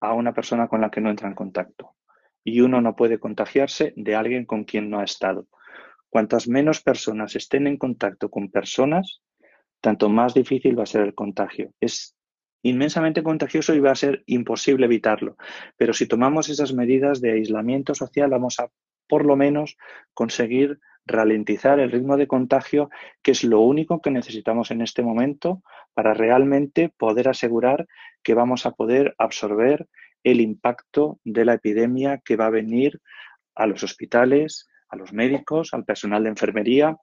a 0.00 0.12
una 0.12 0.34
persona 0.34 0.68
con 0.68 0.80
la 0.80 0.90
que 0.90 1.00
no 1.00 1.10
entra 1.10 1.28
en 1.28 1.34
contacto 1.34 1.94
y 2.44 2.60
uno 2.60 2.80
no 2.80 2.96
puede 2.96 3.18
contagiarse 3.18 3.94
de 3.96 4.14
alguien 4.14 4.44
con 4.44 4.64
quien 4.64 4.90
no 4.90 4.98
ha 4.98 5.04
estado. 5.04 5.46
Cuantas 6.10 6.48
menos 6.48 6.82
personas 6.82 7.36
estén 7.36 7.66
en 7.66 7.78
contacto 7.78 8.30
con 8.30 8.50
personas, 8.50 9.22
tanto 9.82 10.08
más 10.08 10.32
difícil 10.32 10.78
va 10.78 10.84
a 10.84 10.86
ser 10.86 11.02
el 11.02 11.14
contagio. 11.14 11.72
Es 11.80 12.16
inmensamente 12.62 13.22
contagioso 13.22 13.74
y 13.74 13.80
va 13.80 13.90
a 13.90 13.96
ser 13.96 14.22
imposible 14.26 14.86
evitarlo. 14.86 15.36
Pero 15.76 15.92
si 15.92 16.06
tomamos 16.06 16.48
esas 16.48 16.72
medidas 16.72 17.20
de 17.20 17.32
aislamiento 17.32 17.94
social, 17.94 18.30
vamos 18.30 18.58
a 18.60 18.70
por 19.08 19.26
lo 19.26 19.36
menos 19.36 19.76
conseguir 20.14 20.78
ralentizar 21.04 21.80
el 21.80 21.90
ritmo 21.90 22.16
de 22.16 22.28
contagio, 22.28 22.88
que 23.22 23.32
es 23.32 23.42
lo 23.42 23.60
único 23.60 24.00
que 24.00 24.12
necesitamos 24.12 24.70
en 24.70 24.82
este 24.82 25.02
momento 25.02 25.62
para 25.94 26.14
realmente 26.14 26.92
poder 26.96 27.28
asegurar 27.28 27.88
que 28.22 28.34
vamos 28.34 28.64
a 28.66 28.70
poder 28.70 29.14
absorber 29.18 29.88
el 30.22 30.40
impacto 30.40 31.18
de 31.24 31.44
la 31.44 31.54
epidemia 31.54 32.22
que 32.24 32.36
va 32.36 32.46
a 32.46 32.50
venir 32.50 33.00
a 33.56 33.66
los 33.66 33.82
hospitales, 33.82 34.68
a 34.88 34.96
los 34.96 35.12
médicos, 35.12 35.74
al 35.74 35.84
personal 35.84 36.22
de 36.22 36.30
enfermería, 36.30 36.96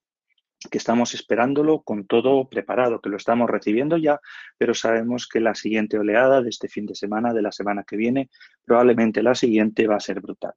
que 0.70 0.78
estamos 0.78 1.14
esperándolo 1.14 1.82
con 1.82 2.06
todo 2.06 2.50
preparado, 2.50 3.00
que 3.00 3.10
lo 3.10 3.18
estamos 3.18 3.50
recibiendo 3.50 3.98
ya, 3.98 4.20
pero 4.58 4.74
sabemos 4.74 5.28
que 5.28 5.40
la 5.40 5.56
siguiente 5.56 5.98
oleada 5.98 6.42
de 6.42 6.50
este 6.50 6.68
fin 6.68 6.86
de 6.86 6.96
semana, 6.96 7.34
de 7.34 7.42
la 7.42 7.52
semana 7.52 7.84
que 7.84 7.96
viene, 7.96 8.30
probablemente 8.66 9.24
la 9.24 9.36
siguiente 9.36 9.88
va 9.88 9.96
a 9.96 10.02
ser 10.02 10.20
brutal. 10.20 10.54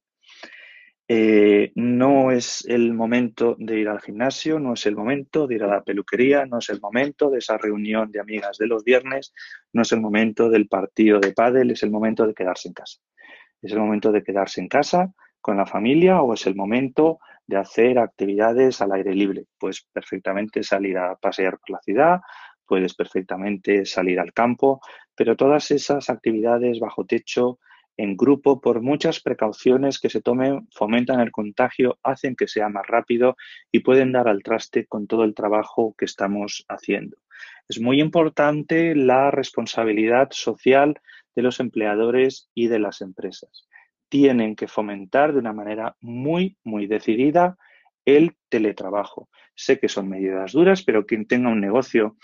Eh, 1.09 1.73
no 1.75 2.30
es 2.30 2.64
el 2.66 2.94
momento 2.94 3.56
de 3.59 3.78
ir 3.80 3.88
al 3.88 4.00
gimnasio, 4.00 4.59
no 4.59 4.75
es 4.75 4.87
el 4.87 4.97
momento 4.97 5.47
de 5.47 5.56
ir 5.56 5.64
a 5.64 5.66
la 5.66 5.82
peluquería, 5.82 6.47
no 6.47 6.59
es 6.59 6.71
el 6.71 6.80
momento 6.80 7.28
de 7.28 7.38
esa 7.38 7.59
reunión 7.59 8.11
de 8.11 8.21
amigas 8.21 8.56
de 8.56 8.66
los 8.66 8.82
viernes, 8.82 9.35
no 9.73 9.82
es 9.82 9.92
el 9.92 10.00
momento 10.00 10.49
del 10.49 10.68
partido 10.68 11.21
de 11.21 11.32
pádel, 11.32 11.71
es 11.71 11.82
el 11.82 11.90
momento 11.90 12.26
de 12.26 12.35
quedarse 12.35 12.68
en 12.68 12.75
casa. 12.75 12.99
Es 13.61 13.73
el 13.73 13.78
momento 13.78 14.11
de 14.11 14.23
quedarse 14.23 14.61
en 14.61 14.68
casa 14.68 15.12
con 15.40 15.56
la 15.56 15.66
familia 15.66 16.23
o 16.23 16.35
es 16.35 16.47
el 16.47 16.54
momento 16.54 17.18
de 17.47 17.57
hacer 17.57 17.99
actividades 17.99 18.81
al 18.81 18.93
aire 18.93 19.15
libre. 19.15 19.45
Puedes 19.59 19.87
perfectamente 19.93 20.63
salir 20.63 20.99
a 20.99 21.17
pasear 21.17 21.59
por 21.59 21.71
la 21.71 21.81
ciudad, 21.83 22.21
puedes 22.67 22.95
perfectamente 22.95 23.85
salir 23.85 24.21
al 24.21 24.33
campo, 24.33 24.81
pero 25.15 25.37
todas 25.37 25.71
esas 25.71 26.09
actividades 26.09 26.81
bajo 26.81 27.05
techo 27.05 27.59
en 27.97 28.17
grupo, 28.17 28.61
por 28.61 28.81
muchas 28.81 29.21
precauciones 29.21 30.01
que 30.01 30.09
se 30.09 30.23
tomen, 30.23 30.67
fomentan 30.73 31.21
el 31.21 31.31
contagio, 31.31 31.99
hacen 32.03 32.35
que 32.35 32.49
sea 32.49 32.69
más 32.69 32.87
rápido 32.87 33.37
y 33.71 33.81
pueden 33.81 34.13
dar 34.13 34.29
al 34.29 34.43
traste 34.43 34.87
con 34.87 35.07
todo 35.07 35.25
el 35.25 35.35
trabajo 35.35 35.95
que 35.99 36.07
estamos 36.07 36.65
haciendo. 36.69 37.19
Es 37.69 37.81
muy 37.81 38.01
importante 38.01 38.95
la 38.95 39.31
responsabilidad 39.31 40.29
social 40.31 41.01
de 41.35 41.43
los 41.43 41.61
empleadores 41.61 42.51
y 42.55 42.69
de 42.69 42.79
las 42.79 43.01
empresas. 43.01 43.69
Tienen 44.12 44.57
que 44.57 44.69
fomentar 44.69 45.33
de 45.33 45.38
una 45.38 45.54
manera 45.54 45.97
muy, 46.02 46.59
muy 46.64 46.87
decidida 46.87 47.57
el 48.04 48.37
teletrabajo. 48.50 49.31
Sé 49.54 49.78
que 49.78 49.88
son 49.88 50.11
medidas 50.11 50.52
duras, 50.52 50.83
pero 50.83 51.07
quien 51.07 51.26
tenga 51.26 51.49
un 51.49 51.62
negocio 51.62 52.19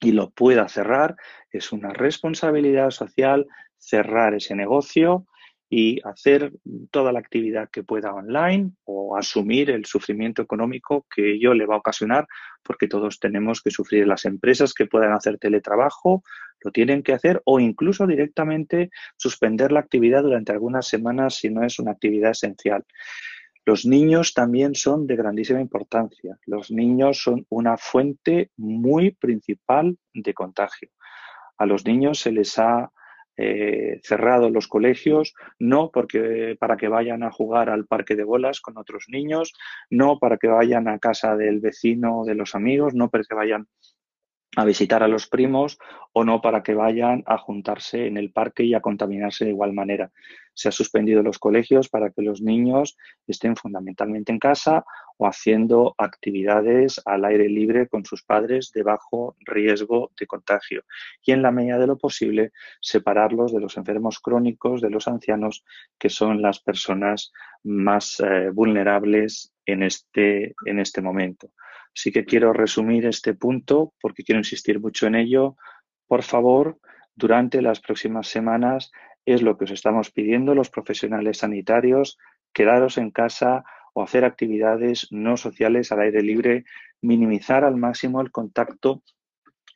y 0.00 0.12
lo 0.12 0.30
pueda 0.30 0.66
cerrar, 0.70 1.16
es 1.50 1.72
una 1.72 1.90
responsabilidad 1.90 2.90
social 2.90 3.46
cerrar 3.76 4.32
ese 4.32 4.54
negocio 4.54 5.26
y 5.72 6.00
hacer 6.02 6.52
toda 6.90 7.12
la 7.12 7.20
actividad 7.20 7.70
que 7.70 7.84
pueda 7.84 8.12
online 8.12 8.72
o 8.84 9.16
asumir 9.16 9.70
el 9.70 9.86
sufrimiento 9.86 10.42
económico 10.42 11.06
que 11.14 11.34
ello 11.34 11.54
le 11.54 11.64
va 11.64 11.76
a 11.76 11.78
ocasionar, 11.78 12.26
porque 12.64 12.88
todos 12.88 13.20
tenemos 13.20 13.62
que 13.62 13.70
sufrir. 13.70 14.04
Las 14.08 14.24
empresas 14.24 14.74
que 14.74 14.86
puedan 14.86 15.12
hacer 15.12 15.38
teletrabajo 15.38 16.24
lo 16.62 16.72
tienen 16.72 17.04
que 17.04 17.12
hacer 17.12 17.40
o 17.44 17.60
incluso 17.60 18.08
directamente 18.08 18.90
suspender 19.16 19.70
la 19.70 19.78
actividad 19.78 20.24
durante 20.24 20.50
algunas 20.50 20.88
semanas 20.88 21.36
si 21.36 21.50
no 21.50 21.64
es 21.64 21.78
una 21.78 21.92
actividad 21.92 22.32
esencial. 22.32 22.84
Los 23.64 23.86
niños 23.86 24.34
también 24.34 24.74
son 24.74 25.06
de 25.06 25.14
grandísima 25.14 25.60
importancia. 25.60 26.36
Los 26.46 26.72
niños 26.72 27.22
son 27.22 27.46
una 27.48 27.76
fuente 27.76 28.50
muy 28.56 29.12
principal 29.12 29.96
de 30.12 30.34
contagio. 30.34 30.88
A 31.58 31.66
los 31.66 31.84
niños 31.84 32.18
se 32.18 32.32
les 32.32 32.58
ha 32.58 32.90
eh, 33.42 34.00
cerrado 34.02 34.50
los 34.50 34.68
colegios, 34.68 35.34
no 35.58 35.90
porque 35.90 36.56
para 36.60 36.76
que 36.76 36.88
vayan 36.88 37.22
a 37.22 37.30
jugar 37.30 37.70
al 37.70 37.86
parque 37.86 38.14
de 38.14 38.24
bolas 38.24 38.60
con 38.60 38.76
otros 38.76 39.06
niños, 39.08 39.54
no 39.88 40.18
para 40.18 40.36
que 40.36 40.48
vayan 40.48 40.88
a 40.88 40.98
casa 40.98 41.36
del 41.36 41.60
vecino 41.60 42.20
o 42.20 42.24
de 42.26 42.34
los 42.34 42.54
amigos, 42.54 42.94
no 42.94 43.08
para 43.08 43.24
que 43.24 43.34
vayan 43.34 43.66
a 44.56 44.64
visitar 44.64 45.02
a 45.02 45.08
los 45.08 45.28
primos 45.28 45.78
o 46.12 46.24
no 46.24 46.40
para 46.40 46.62
que 46.62 46.74
vayan 46.74 47.22
a 47.26 47.38
juntarse 47.38 48.06
en 48.06 48.16
el 48.16 48.32
parque 48.32 48.64
y 48.64 48.74
a 48.74 48.80
contaminarse 48.80 49.44
de 49.44 49.50
igual 49.50 49.72
manera. 49.72 50.10
Se 50.54 50.68
ha 50.68 50.72
suspendido 50.72 51.22
los 51.22 51.38
colegios 51.38 51.88
para 51.88 52.10
que 52.10 52.22
los 52.22 52.42
niños 52.42 52.96
estén 53.26 53.54
fundamentalmente 53.54 54.32
en 54.32 54.40
casa 54.40 54.84
o 55.18 55.26
haciendo 55.26 55.94
actividades 55.98 57.00
al 57.04 57.24
aire 57.26 57.48
libre 57.48 57.86
con 57.86 58.04
sus 58.04 58.24
padres 58.24 58.72
de 58.74 58.82
bajo 58.82 59.36
riesgo 59.40 60.10
de 60.18 60.26
contagio. 60.26 60.82
Y 61.24 61.32
en 61.32 61.42
la 61.42 61.52
medida 61.52 61.78
de 61.78 61.86
lo 61.86 61.98
posible, 61.98 62.52
separarlos 62.80 63.52
de 63.52 63.60
los 63.60 63.76
enfermos 63.76 64.18
crónicos, 64.18 64.80
de 64.80 64.90
los 64.90 65.06
ancianos, 65.06 65.62
que 65.98 66.08
son 66.08 66.42
las 66.42 66.60
personas 66.60 67.32
más 67.62 68.18
eh, 68.20 68.50
vulnerables 68.50 69.52
en 69.66 69.82
este, 69.82 70.54
en 70.64 70.80
este 70.80 71.02
momento. 71.02 71.50
Sí 71.92 72.12
que 72.12 72.24
quiero 72.24 72.52
resumir 72.52 73.06
este 73.06 73.34
punto 73.34 73.92
porque 74.00 74.22
quiero 74.22 74.38
insistir 74.38 74.80
mucho 74.80 75.06
en 75.06 75.14
ello. 75.14 75.56
Por 76.06 76.22
favor, 76.22 76.78
durante 77.14 77.62
las 77.62 77.80
próximas 77.80 78.28
semanas 78.28 78.90
es 79.26 79.42
lo 79.42 79.56
que 79.58 79.64
os 79.64 79.70
estamos 79.70 80.10
pidiendo 80.10 80.54
los 80.54 80.70
profesionales 80.70 81.38
sanitarios, 81.38 82.18
quedaros 82.52 82.98
en 82.98 83.10
casa 83.10 83.64
o 83.92 84.02
hacer 84.02 84.24
actividades 84.24 85.08
no 85.10 85.36
sociales 85.36 85.92
al 85.92 86.00
aire 86.00 86.22
libre, 86.22 86.64
minimizar 87.02 87.64
al 87.64 87.76
máximo 87.76 88.20
el 88.20 88.30
contacto 88.30 89.02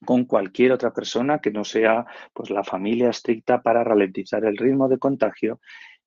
con 0.05 0.25
cualquier 0.25 0.73
otra 0.73 0.93
persona 0.93 1.41
que 1.41 1.51
no 1.51 1.65
sea 1.65 2.07
pues 2.33 2.51
la 2.51 2.65
familia 2.65 3.11
estricta 3.11 3.63
para 3.63 3.85
ralentizar 3.85 4.45
el 4.45 4.57
ritmo 4.57 4.89
de 4.89 4.99
contagio 4.99 5.61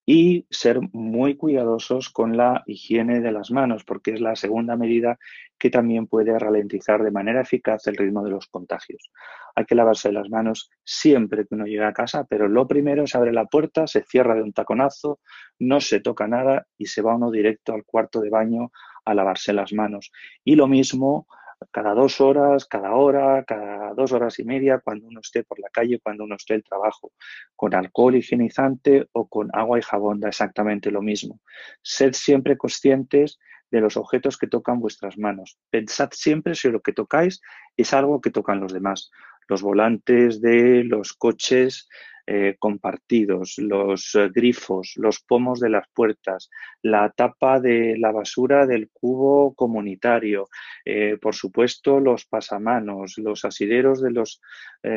y 0.09 0.47
ser 0.49 0.79
muy 0.93 1.35
cuidadosos 1.35 2.09
con 2.09 2.37
la 2.37 2.63
higiene 2.65 3.19
de 3.19 3.33
las 3.33 3.51
manos, 3.51 3.83
porque 3.83 4.11
es 4.11 4.21
la 4.21 4.37
segunda 4.37 4.77
medida 4.77 5.19
que 5.59 5.69
también 5.69 6.07
puede 6.07 6.39
ralentizar 6.39 7.03
de 7.03 7.11
manera 7.11 7.41
eficaz 7.41 7.87
el 7.87 7.97
ritmo 7.97 8.23
de 8.23 8.31
los 8.31 8.47
contagios. 8.47 9.11
Hay 9.53 9.65
que 9.65 9.75
lavarse 9.75 10.13
las 10.13 10.29
manos 10.29 10.71
siempre 10.85 11.45
que 11.45 11.55
uno 11.55 11.65
llega 11.65 11.89
a 11.89 11.93
casa, 11.93 12.23
pero 12.23 12.47
lo 12.47 12.69
primero 12.69 13.03
es 13.03 13.15
abre 13.15 13.33
la 13.33 13.47
puerta, 13.47 13.85
se 13.85 14.01
cierra 14.03 14.33
de 14.33 14.43
un 14.43 14.53
taconazo, 14.53 15.19
no 15.59 15.81
se 15.81 15.99
toca 15.99 16.25
nada 16.25 16.67
y 16.77 16.85
se 16.85 17.01
va 17.01 17.17
uno 17.17 17.29
directo 17.29 17.73
al 17.73 17.83
cuarto 17.83 18.21
de 18.21 18.29
baño 18.29 18.71
a 19.03 19.13
lavarse 19.13 19.51
las 19.51 19.73
manos. 19.73 20.13
Y 20.45 20.55
lo 20.55 20.67
mismo 20.67 21.27
cada 21.71 21.93
dos 21.93 22.21
horas, 22.21 22.65
cada 22.65 22.93
hora, 22.93 23.43
cada 23.45 23.93
dos 23.93 24.11
horas 24.11 24.39
y 24.39 24.43
media, 24.43 24.79
cuando 24.79 25.07
uno 25.07 25.19
esté 25.19 25.43
por 25.43 25.59
la 25.59 25.69
calle, 25.69 25.99
cuando 25.99 26.23
uno 26.23 26.35
esté 26.35 26.53
en 26.53 26.57
el 26.59 26.63
trabajo, 26.63 27.11
con 27.55 27.73
alcohol 27.75 28.15
higienizante 28.15 29.07
o 29.11 29.27
con 29.27 29.49
agua 29.53 29.79
y 29.79 29.81
jabón, 29.81 30.19
da 30.19 30.29
exactamente 30.29 30.91
lo 30.91 31.01
mismo. 31.01 31.39
Sed 31.81 32.13
siempre 32.13 32.57
conscientes 32.57 33.39
de 33.71 33.81
los 33.81 33.97
objetos 33.97 34.37
que 34.37 34.47
tocan 34.47 34.79
vuestras 34.79 35.17
manos. 35.17 35.57
Pensad 35.69 36.09
siempre 36.11 36.55
si 36.55 36.69
lo 36.69 36.81
que 36.81 36.93
tocáis 36.93 37.41
es 37.75 37.93
algo 37.93 38.21
que 38.21 38.31
tocan 38.31 38.59
los 38.59 38.73
demás. 38.73 39.11
Los 39.47 39.61
volantes 39.61 40.41
de 40.41 40.83
los 40.83 41.13
coches, 41.13 41.87
eh, 42.29 42.57
compartidos, 42.59 43.55
los 43.57 44.13
eh, 44.15 44.29
grifos, 44.35 44.91
los 44.97 45.21
pomos 45.21 45.61
de 45.61 45.69
las 45.69 45.87
puertas, 45.93 46.49
la 46.81 47.09
tapa 47.09 47.61
de 47.61 47.97
la 47.97 48.11
basura 48.11 48.65
del 48.65 48.89
cubo 48.91 49.53
comunitario, 49.53 50.49
eh, 50.83 51.17
por 51.21 51.35
supuesto 51.35 52.01
los 52.01 52.25
pasamanos, 52.25 53.17
los 53.17 53.45
asideros 53.45 54.01
de 54.01 54.11
los 54.11 54.41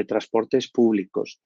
transportes 0.06 0.70
públicos. 0.70 1.40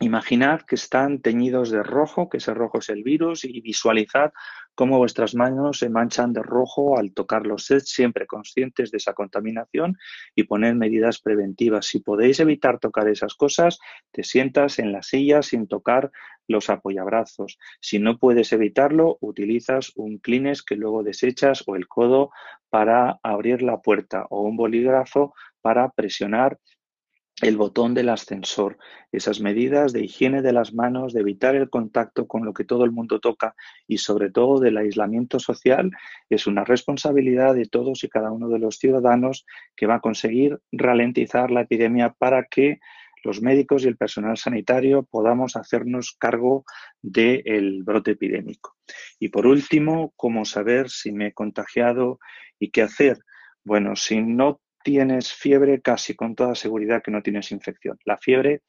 Imaginad 0.00 0.62
que 0.62 0.74
están 0.74 1.20
teñidos 1.20 1.70
de 1.70 1.82
rojo, 1.82 2.28
que 2.28 2.38
ese 2.38 2.52
rojo 2.52 2.78
es 2.78 2.88
el 2.88 3.04
virus, 3.04 3.44
y 3.44 3.60
visualizad 3.60 4.32
cómo 4.74 4.98
vuestras 4.98 5.36
manos 5.36 5.78
se 5.78 5.88
manchan 5.88 6.32
de 6.32 6.42
rojo 6.42 6.98
al 6.98 7.12
tocar 7.12 7.46
los 7.46 7.66
sets, 7.66 7.90
siempre 7.90 8.26
conscientes 8.26 8.90
de 8.90 8.96
esa 8.98 9.12
contaminación 9.12 9.96
y 10.34 10.44
poner 10.44 10.74
medidas 10.74 11.20
preventivas. 11.20 11.86
Si 11.86 12.00
podéis 12.00 12.40
evitar 12.40 12.80
tocar 12.80 13.08
esas 13.08 13.34
cosas, 13.34 13.78
te 14.10 14.24
sientas 14.24 14.80
en 14.80 14.90
la 14.90 15.02
silla 15.02 15.42
sin 15.42 15.68
tocar 15.68 16.10
los 16.48 16.70
apoyabrazos. 16.70 17.58
Si 17.80 18.00
no 18.00 18.18
puedes 18.18 18.52
evitarlo, 18.52 19.16
utilizas 19.20 19.92
un 19.94 20.18
clines 20.18 20.62
que 20.62 20.76
luego 20.76 21.04
desechas 21.04 21.62
o 21.66 21.76
el 21.76 21.86
codo 21.86 22.30
para 22.68 23.20
abrir 23.22 23.62
la 23.62 23.80
puerta 23.80 24.26
o 24.28 24.42
un 24.42 24.56
bolígrafo 24.56 25.34
para 25.62 25.90
presionar 25.90 26.58
el 27.42 27.56
botón 27.56 27.94
del 27.94 28.10
ascensor, 28.10 28.78
esas 29.10 29.40
medidas 29.40 29.92
de 29.92 30.04
higiene 30.04 30.40
de 30.40 30.52
las 30.52 30.72
manos, 30.72 31.12
de 31.12 31.20
evitar 31.20 31.56
el 31.56 31.68
contacto 31.68 32.28
con 32.28 32.44
lo 32.44 32.54
que 32.54 32.64
todo 32.64 32.84
el 32.84 32.92
mundo 32.92 33.18
toca 33.18 33.54
y 33.88 33.98
sobre 33.98 34.30
todo 34.30 34.60
del 34.60 34.76
aislamiento 34.76 35.40
social, 35.40 35.90
es 36.30 36.46
una 36.46 36.64
responsabilidad 36.64 37.54
de 37.54 37.66
todos 37.66 38.04
y 38.04 38.08
cada 38.08 38.30
uno 38.30 38.48
de 38.48 38.60
los 38.60 38.78
ciudadanos 38.78 39.46
que 39.74 39.86
va 39.86 39.96
a 39.96 40.00
conseguir 40.00 40.60
ralentizar 40.70 41.50
la 41.50 41.62
epidemia 41.62 42.14
para 42.16 42.44
que 42.44 42.78
los 43.24 43.40
médicos 43.40 43.84
y 43.84 43.88
el 43.88 43.96
personal 43.96 44.36
sanitario 44.36 45.02
podamos 45.02 45.56
hacernos 45.56 46.14
cargo 46.18 46.64
del 47.02 47.82
brote 47.82 48.12
epidémico. 48.12 48.76
Y 49.18 49.30
por 49.30 49.46
último, 49.46 50.12
¿cómo 50.14 50.44
saber 50.44 50.90
si 50.90 51.10
me 51.10 51.28
he 51.28 51.32
contagiado 51.32 52.20
y 52.58 52.70
qué 52.70 52.82
hacer? 52.82 53.18
Bueno, 53.64 53.96
si 53.96 54.20
no 54.20 54.60
tienes 54.84 55.32
fiebre, 55.32 55.80
casi 55.80 56.14
con 56.14 56.36
toda 56.36 56.54
seguridad 56.54 57.02
que 57.02 57.10
no 57.10 57.22
tienes 57.22 57.50
infección. 57.50 57.98
La 58.04 58.18
fiebre 58.18 58.62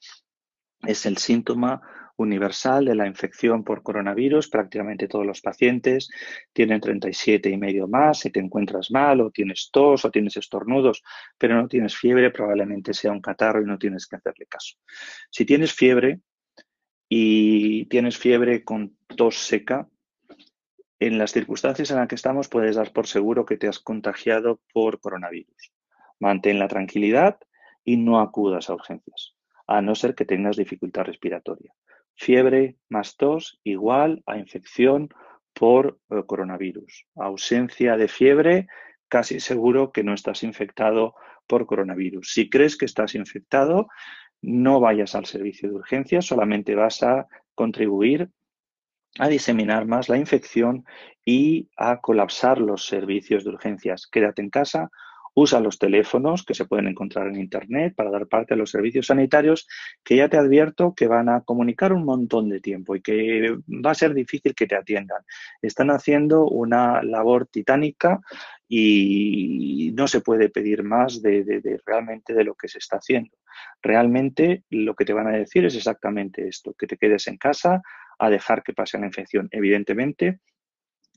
es 0.82 1.06
el 1.06 1.18
síntoma 1.18 1.82
universal 2.18 2.86
de 2.86 2.96
la 2.96 3.06
infección 3.06 3.66
por 3.66 3.84
coronavirus. 3.84 4.50
Prácticamente 4.50 5.10
todos 5.10 5.26
los 5.26 5.42
pacientes 5.42 6.10
tienen 6.54 6.80
37 6.80 7.50
y 7.50 7.58
medio 7.58 7.88
más. 7.88 8.20
Si 8.20 8.30
te 8.32 8.40
encuentras 8.40 8.90
mal 8.92 9.20
o 9.22 9.30
tienes 9.30 9.70
tos 9.72 10.06
o 10.06 10.10
tienes 10.10 10.38
estornudos, 10.38 11.04
pero 11.38 11.56
no 11.56 11.68
tienes 11.68 11.96
fiebre, 11.96 12.32
probablemente 12.32 12.94
sea 12.94 13.12
un 13.12 13.22
catarro 13.22 13.62
y 13.62 13.66
no 13.66 13.78
tienes 13.78 14.08
que 14.08 14.16
hacerle 14.16 14.46
caso. 14.46 14.78
Si 15.30 15.46
tienes 15.46 15.74
fiebre 15.74 16.22
y 17.10 17.86
tienes 17.88 18.18
fiebre 18.18 18.64
con 18.64 18.98
tos 19.18 19.36
seca, 19.36 19.88
en 20.98 21.18
las 21.18 21.34
circunstancias 21.34 21.92
en 21.92 21.98
las 21.98 22.08
que 22.08 22.16
estamos 22.16 22.48
puedes 22.48 22.78
dar 22.78 22.94
por 22.94 23.06
seguro 23.06 23.46
que 23.46 23.58
te 23.58 23.68
has 23.68 23.80
contagiado 23.80 24.62
por 24.72 25.02
coronavirus. 25.02 25.75
Mantén 26.20 26.60
la 26.60 26.68
tranquilidad 26.68 27.40
y 27.84 27.98
no 27.98 28.20
acudas 28.20 28.70
a 28.70 28.74
urgencias, 28.74 29.36
a 29.68 29.82
no 29.82 29.96
ser 29.96 30.16
que 30.16 30.26
tengas 30.26 30.58
dificultad 30.58 31.06
respiratoria. 31.06 31.74
Fiebre 32.16 32.78
más 32.90 33.18
tos 33.18 33.60
igual 33.64 34.24
a 34.26 34.38
infección 34.38 35.10
por 35.54 36.00
eh, 36.10 36.24
coronavirus. 36.26 37.08
Ausencia 37.16 37.98
de 37.98 38.08
fiebre, 38.08 38.68
casi 39.08 39.40
seguro 39.40 39.92
que 39.92 40.04
no 40.04 40.14
estás 40.14 40.44
infectado 40.44 41.16
por 41.48 41.66
coronavirus. 41.66 42.34
Si 42.34 42.50
crees 42.50 42.78
que 42.78 42.86
estás 42.86 43.16
infectado, 43.16 43.88
no 44.42 44.80
vayas 44.80 45.16
al 45.16 45.26
servicio 45.26 45.70
de 45.70 45.76
urgencias, 45.76 46.26
solamente 46.26 46.76
vas 46.76 47.04
a 47.04 47.28
contribuir 47.54 48.30
a 49.18 49.28
diseminar 49.30 49.86
más 49.86 50.10
la 50.10 50.18
infección 50.18 50.86
y 51.24 51.70
a 51.78 52.02
colapsar 52.02 52.60
los 52.60 52.86
servicios 52.86 53.44
de 53.44 53.52
urgencias. 53.52 54.08
Quédate 54.08 54.42
en 54.42 54.50
casa 54.50 54.90
Usa 55.36 55.60
los 55.60 55.78
teléfonos 55.78 56.44
que 56.44 56.54
se 56.54 56.66
pueden 56.66 56.88
encontrar 56.88 57.28
en 57.28 57.36
Internet 57.36 57.94
para 57.96 58.10
dar 58.10 58.28
parte 58.28 58.54
a 58.54 58.58
los 58.58 58.72
servicios 58.72 59.08
sanitarios 59.08 59.68
que 60.04 60.16
ya 60.16 60.30
te 60.30 60.38
advierto 60.38 60.94
que 60.96 61.08
van 61.08 61.30
a 61.30 61.42
comunicar 61.42 61.94
un 61.94 62.06
montón 62.06 62.50
de 62.50 62.62
tiempo 62.62 62.96
y 62.96 63.02
que 63.02 63.58
va 63.86 63.92
a 63.92 63.96
ser 63.96 64.14
difícil 64.14 64.56
que 64.56 64.66
te 64.66 64.76
atiendan. 64.76 65.22
Están 65.62 65.92
haciendo 65.92 66.48
una 66.48 67.04
labor 67.04 67.48
titánica 67.48 68.22
y 68.68 69.92
no 69.94 70.08
se 70.08 70.22
puede 70.22 70.50
pedir 70.50 70.84
más 70.84 71.22
de, 71.22 71.80
realmente 71.86 72.34
de 72.34 72.44
lo 72.44 72.56
que 72.56 72.68
se 72.68 72.80
está 72.80 72.98
haciendo. 72.98 73.38
Realmente 73.82 74.64
lo 74.70 74.96
que 74.96 75.06
te 75.06 75.14
van 75.14 75.28
a 75.28 75.38
decir 75.38 75.66
es 75.66 75.76
exactamente 75.76 76.48
esto, 76.48 76.74
que 76.74 76.88
te 76.88 76.98
quedes 76.98 77.28
en 77.28 77.38
casa 77.38 77.82
a 78.18 78.30
dejar 78.30 78.64
que 78.64 78.74
pase 78.74 78.98
la 78.98 79.06
infección. 79.06 79.48
Evidentemente, 79.52 80.40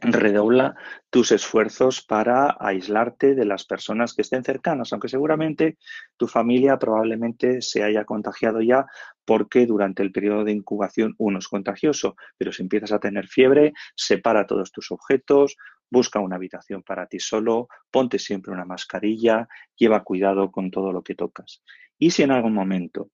redobla 0.00 0.76
tus 1.10 1.32
esfuerzos 1.32 2.02
para 2.02 2.56
aislarte 2.60 3.34
de 3.34 3.44
las 3.44 3.64
personas 3.64 4.14
que 4.14 4.22
estén 4.22 4.44
cercanas, 4.44 4.92
aunque 4.92 5.08
seguramente 5.08 5.78
tu 6.16 6.28
familia 6.28 6.78
probablemente 6.78 7.62
se 7.62 7.82
haya 7.82 8.04
contagiado 8.04 8.60
ya 8.60 8.86
porque 9.24 9.66
durante 9.66 10.02
el 10.02 10.12
periodo 10.12 10.44
de 10.44 10.52
incubación 10.52 11.14
uno 11.18 11.38
es 11.38 11.48
contagioso, 11.48 12.16
pero 12.36 12.52
si 12.52 12.62
empiezas 12.62 12.92
a 12.92 13.00
tener 13.00 13.26
fiebre, 13.26 13.72
separa 13.94 14.46
todos 14.46 14.72
tus 14.72 14.90
objetos, 14.92 15.56
busca 15.90 16.20
una 16.20 16.36
habitación 16.36 16.82
para 16.82 17.06
ti 17.06 17.18
solo, 17.18 17.68
ponte 17.90 18.18
siempre 18.18 18.52
una 18.52 18.64
mascarilla, 18.64 19.48
lleva 19.76 20.04
cuidado 20.04 20.50
con 20.50 20.70
todo 20.70 20.92
lo 20.92 21.02
que 21.02 21.14
tocas. 21.14 21.62
Y 21.98 22.10
si 22.12 22.22
en 22.22 22.30
algún 22.30 22.54
momento 22.54 23.10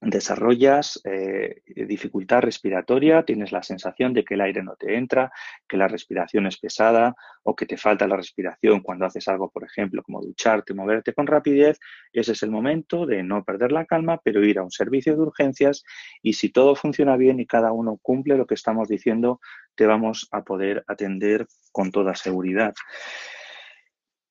desarrollas 0.00 1.00
eh, 1.04 1.62
dificultad 1.66 2.40
respiratoria, 2.40 3.24
tienes 3.24 3.50
la 3.50 3.62
sensación 3.62 4.12
de 4.12 4.24
que 4.24 4.34
el 4.34 4.42
aire 4.42 4.62
no 4.62 4.76
te 4.76 4.96
entra, 4.96 5.32
que 5.68 5.76
la 5.76 5.88
respiración 5.88 6.46
es 6.46 6.58
pesada 6.58 7.16
o 7.42 7.56
que 7.56 7.66
te 7.66 7.76
falta 7.76 8.06
la 8.06 8.16
respiración 8.16 8.80
cuando 8.80 9.06
haces 9.06 9.26
algo, 9.26 9.50
por 9.50 9.64
ejemplo, 9.64 10.02
como 10.02 10.20
ducharte, 10.20 10.74
moverte 10.74 11.12
con 11.12 11.26
rapidez, 11.26 11.78
ese 12.12 12.32
es 12.32 12.42
el 12.42 12.50
momento 12.50 13.06
de 13.06 13.22
no 13.22 13.44
perder 13.44 13.72
la 13.72 13.86
calma, 13.86 14.20
pero 14.22 14.44
ir 14.44 14.58
a 14.58 14.62
un 14.62 14.70
servicio 14.70 15.14
de 15.14 15.22
urgencias 15.22 15.82
y 16.22 16.34
si 16.34 16.50
todo 16.50 16.76
funciona 16.76 17.16
bien 17.16 17.40
y 17.40 17.46
cada 17.46 17.72
uno 17.72 17.98
cumple 18.00 18.36
lo 18.36 18.46
que 18.46 18.54
estamos 18.54 18.88
diciendo, 18.88 19.40
te 19.74 19.86
vamos 19.86 20.28
a 20.30 20.42
poder 20.42 20.84
atender 20.86 21.46
con 21.72 21.90
toda 21.90 22.14
seguridad. 22.14 22.74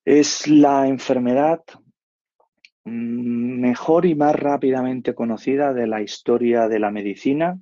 Es 0.04 0.48
la 0.48 0.86
enfermedad 0.86 1.60
mejor 2.90 4.06
y 4.06 4.14
más 4.14 4.34
rápidamente 4.34 5.14
conocida 5.14 5.72
de 5.72 5.86
la 5.86 6.02
historia 6.02 6.68
de 6.68 6.78
la 6.78 6.90
medicina. 6.90 7.58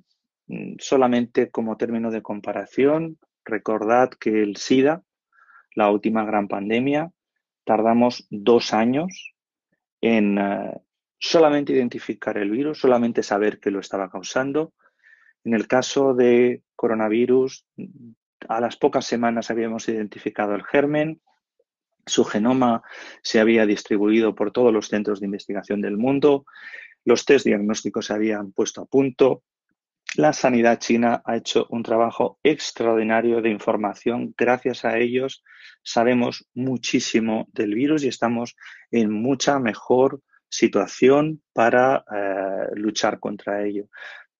Mm, 0.47 0.75
solamente 0.79 1.49
como 1.49 1.77
término 1.77 2.11
de 2.11 2.21
comparación, 2.21 3.17
recordad 3.43 4.09
que 4.09 4.41
el 4.41 4.57
SIDA, 4.57 5.03
la 5.75 5.91
última 5.91 6.25
gran 6.25 6.47
pandemia, 6.47 7.11
tardamos 7.65 8.25
dos 8.29 8.73
años 8.73 9.35
en 10.01 10.37
eh, 10.37 10.73
solamente 11.19 11.73
identificar 11.73 12.37
el 12.37 12.51
virus, 12.51 12.79
solamente 12.79 13.23
saber 13.23 13.59
que 13.59 13.71
lo 13.71 13.79
estaba 13.79 14.09
causando. 14.09 14.73
En 15.43 15.53
el 15.53 15.67
caso 15.67 16.13
de 16.13 16.63
coronavirus, 16.75 17.65
a 18.47 18.61
las 18.61 18.77
pocas 18.77 19.05
semanas 19.05 19.49
habíamos 19.49 19.87
identificado 19.89 20.55
el 20.55 20.63
germen, 20.63 21.21
su 22.07 22.23
genoma 22.25 22.81
se 23.21 23.39
había 23.39 23.65
distribuido 23.65 24.33
por 24.33 24.51
todos 24.51 24.73
los 24.73 24.87
centros 24.87 25.19
de 25.19 25.27
investigación 25.27 25.81
del 25.81 25.97
mundo, 25.97 26.45
los 27.05 27.25
test 27.25 27.45
diagnósticos 27.45 28.07
se 28.07 28.13
habían 28.13 28.51
puesto 28.51 28.81
a 28.81 28.85
punto, 28.85 29.43
la 30.15 30.33
sanidad 30.33 30.79
china 30.79 31.21
ha 31.25 31.35
hecho 31.35 31.67
un 31.69 31.83
trabajo 31.83 32.39
extraordinario 32.41 33.41
de 33.41 33.49
información. 33.49 34.33
Gracias 34.37 34.85
a 34.85 34.97
ellos 34.97 35.43
sabemos 35.83 36.47
muchísimo 36.53 37.47
del 37.53 37.75
virus 37.75 38.03
y 38.03 38.07
estamos 38.07 38.55
en 38.89 39.11
mucha 39.11 39.59
mejor 39.59 40.21
situación 40.49 41.43
para 41.53 42.05
eh, 42.11 42.69
luchar 42.75 43.19
contra 43.19 43.65
ello 43.65 43.89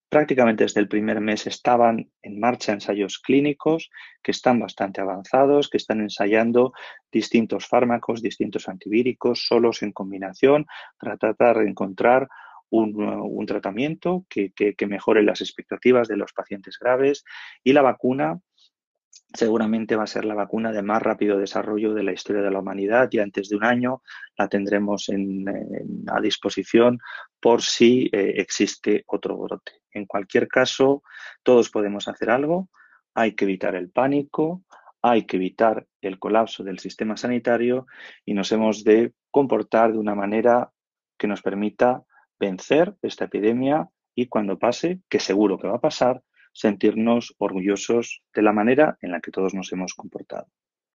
prácticamente 0.10 0.64
desde 0.64 0.82
el 0.82 0.88
primer 0.88 1.22
mes 1.22 1.48
estaban 1.48 2.10
en 2.22 2.40
marcha 2.40 2.72
ensayos 2.72 3.20
clínicos 3.20 3.90
que 4.24 4.32
están 4.32 4.60
bastante 4.60 5.02
avanzados, 5.02 5.70
que 5.70 5.78
están 5.78 6.02
ensayando 6.02 6.74
distintos 7.12 7.68
fármacos, 7.68 8.22
distintos 8.22 8.68
antivíricos, 8.68 9.46
solos 9.48 9.84
en 9.84 9.92
combinación, 9.92 10.66
para 11.00 11.18
tratar 11.18 11.60
de 11.60 11.70
encontrar 11.70 12.28
un, 12.70 13.46
tratamiento 13.46 14.26
que, 14.30 14.52
que 14.54 14.88
mejore 14.88 15.24
las 15.24 15.42
expectativas 15.42 16.08
de 16.08 16.18
los 16.18 16.34
pacientes 16.34 16.78
graves. 16.80 17.24
Y 17.64 17.74
la 17.74 17.82
vacuna 17.82 18.42
seguramente 19.34 19.96
va 19.96 20.04
a 20.04 20.08
ser 20.08 20.26
la 20.26 20.34
vacuna 20.34 20.72
de 20.72 20.82
más 20.82 21.02
rápido 21.02 21.38
desarrollo 21.38 21.94
de 21.94 22.04
la 22.04 22.14
historia 22.14 22.42
de 22.42 22.52
la 22.52 22.60
humanidad 22.60 23.10
y 23.12 23.20
antes 23.20 23.50
de 23.50 23.58
un 23.58 23.66
año 23.66 24.02
la 24.38 24.48
tendremos 24.48 25.10
a 25.10 26.22
disposición 26.22 27.00
por 27.40 27.62
si 27.62 28.10
eh, 28.12 28.36
existe 28.38 29.04
otro 29.08 29.38
brote. 29.38 29.74
En 29.92 30.06
cualquier 30.06 30.48
caso, 30.48 31.04
todos 31.44 31.70
podemos 31.70 32.08
hacer 32.08 32.30
algo. 32.30 32.70
Hay 33.14 33.36
que 33.36 33.46
evitar 33.46 33.76
el 33.76 33.90
pánico, 33.90 34.64
hay 35.02 35.26
que 35.26 35.38
evitar 35.38 35.86
el 36.02 36.20
colapso 36.20 36.64
del 36.64 36.80
sistema 36.80 37.18
sanitario 37.18 37.86
y 38.26 38.34
nos 38.34 38.52
hemos 38.52 38.84
de 38.84 39.14
comportar 39.32 39.92
de 39.92 40.00
una 40.00 40.16
manera 40.16 40.72
que 41.18 41.28
nos 41.28 41.42
permita 41.42 42.04
vencer 42.40 42.96
esta 43.02 43.26
epidemia 43.26 43.90
y 44.16 44.28
cuando 44.28 44.58
pase, 44.58 45.02
que 45.10 45.20
seguro 45.20 45.58
que 45.60 45.68
va 45.68 45.76
a 45.76 45.82
pasar, 45.82 46.24
sentirnos 46.58 47.36
orgullosos 47.38 48.24
de 48.34 48.42
la 48.42 48.52
manera 48.52 48.98
en 49.02 49.12
la 49.12 49.22
que 49.22 49.30
todos 49.30 49.54
nos 49.54 49.72
hemos 49.72 49.94
comportado. 49.94 50.48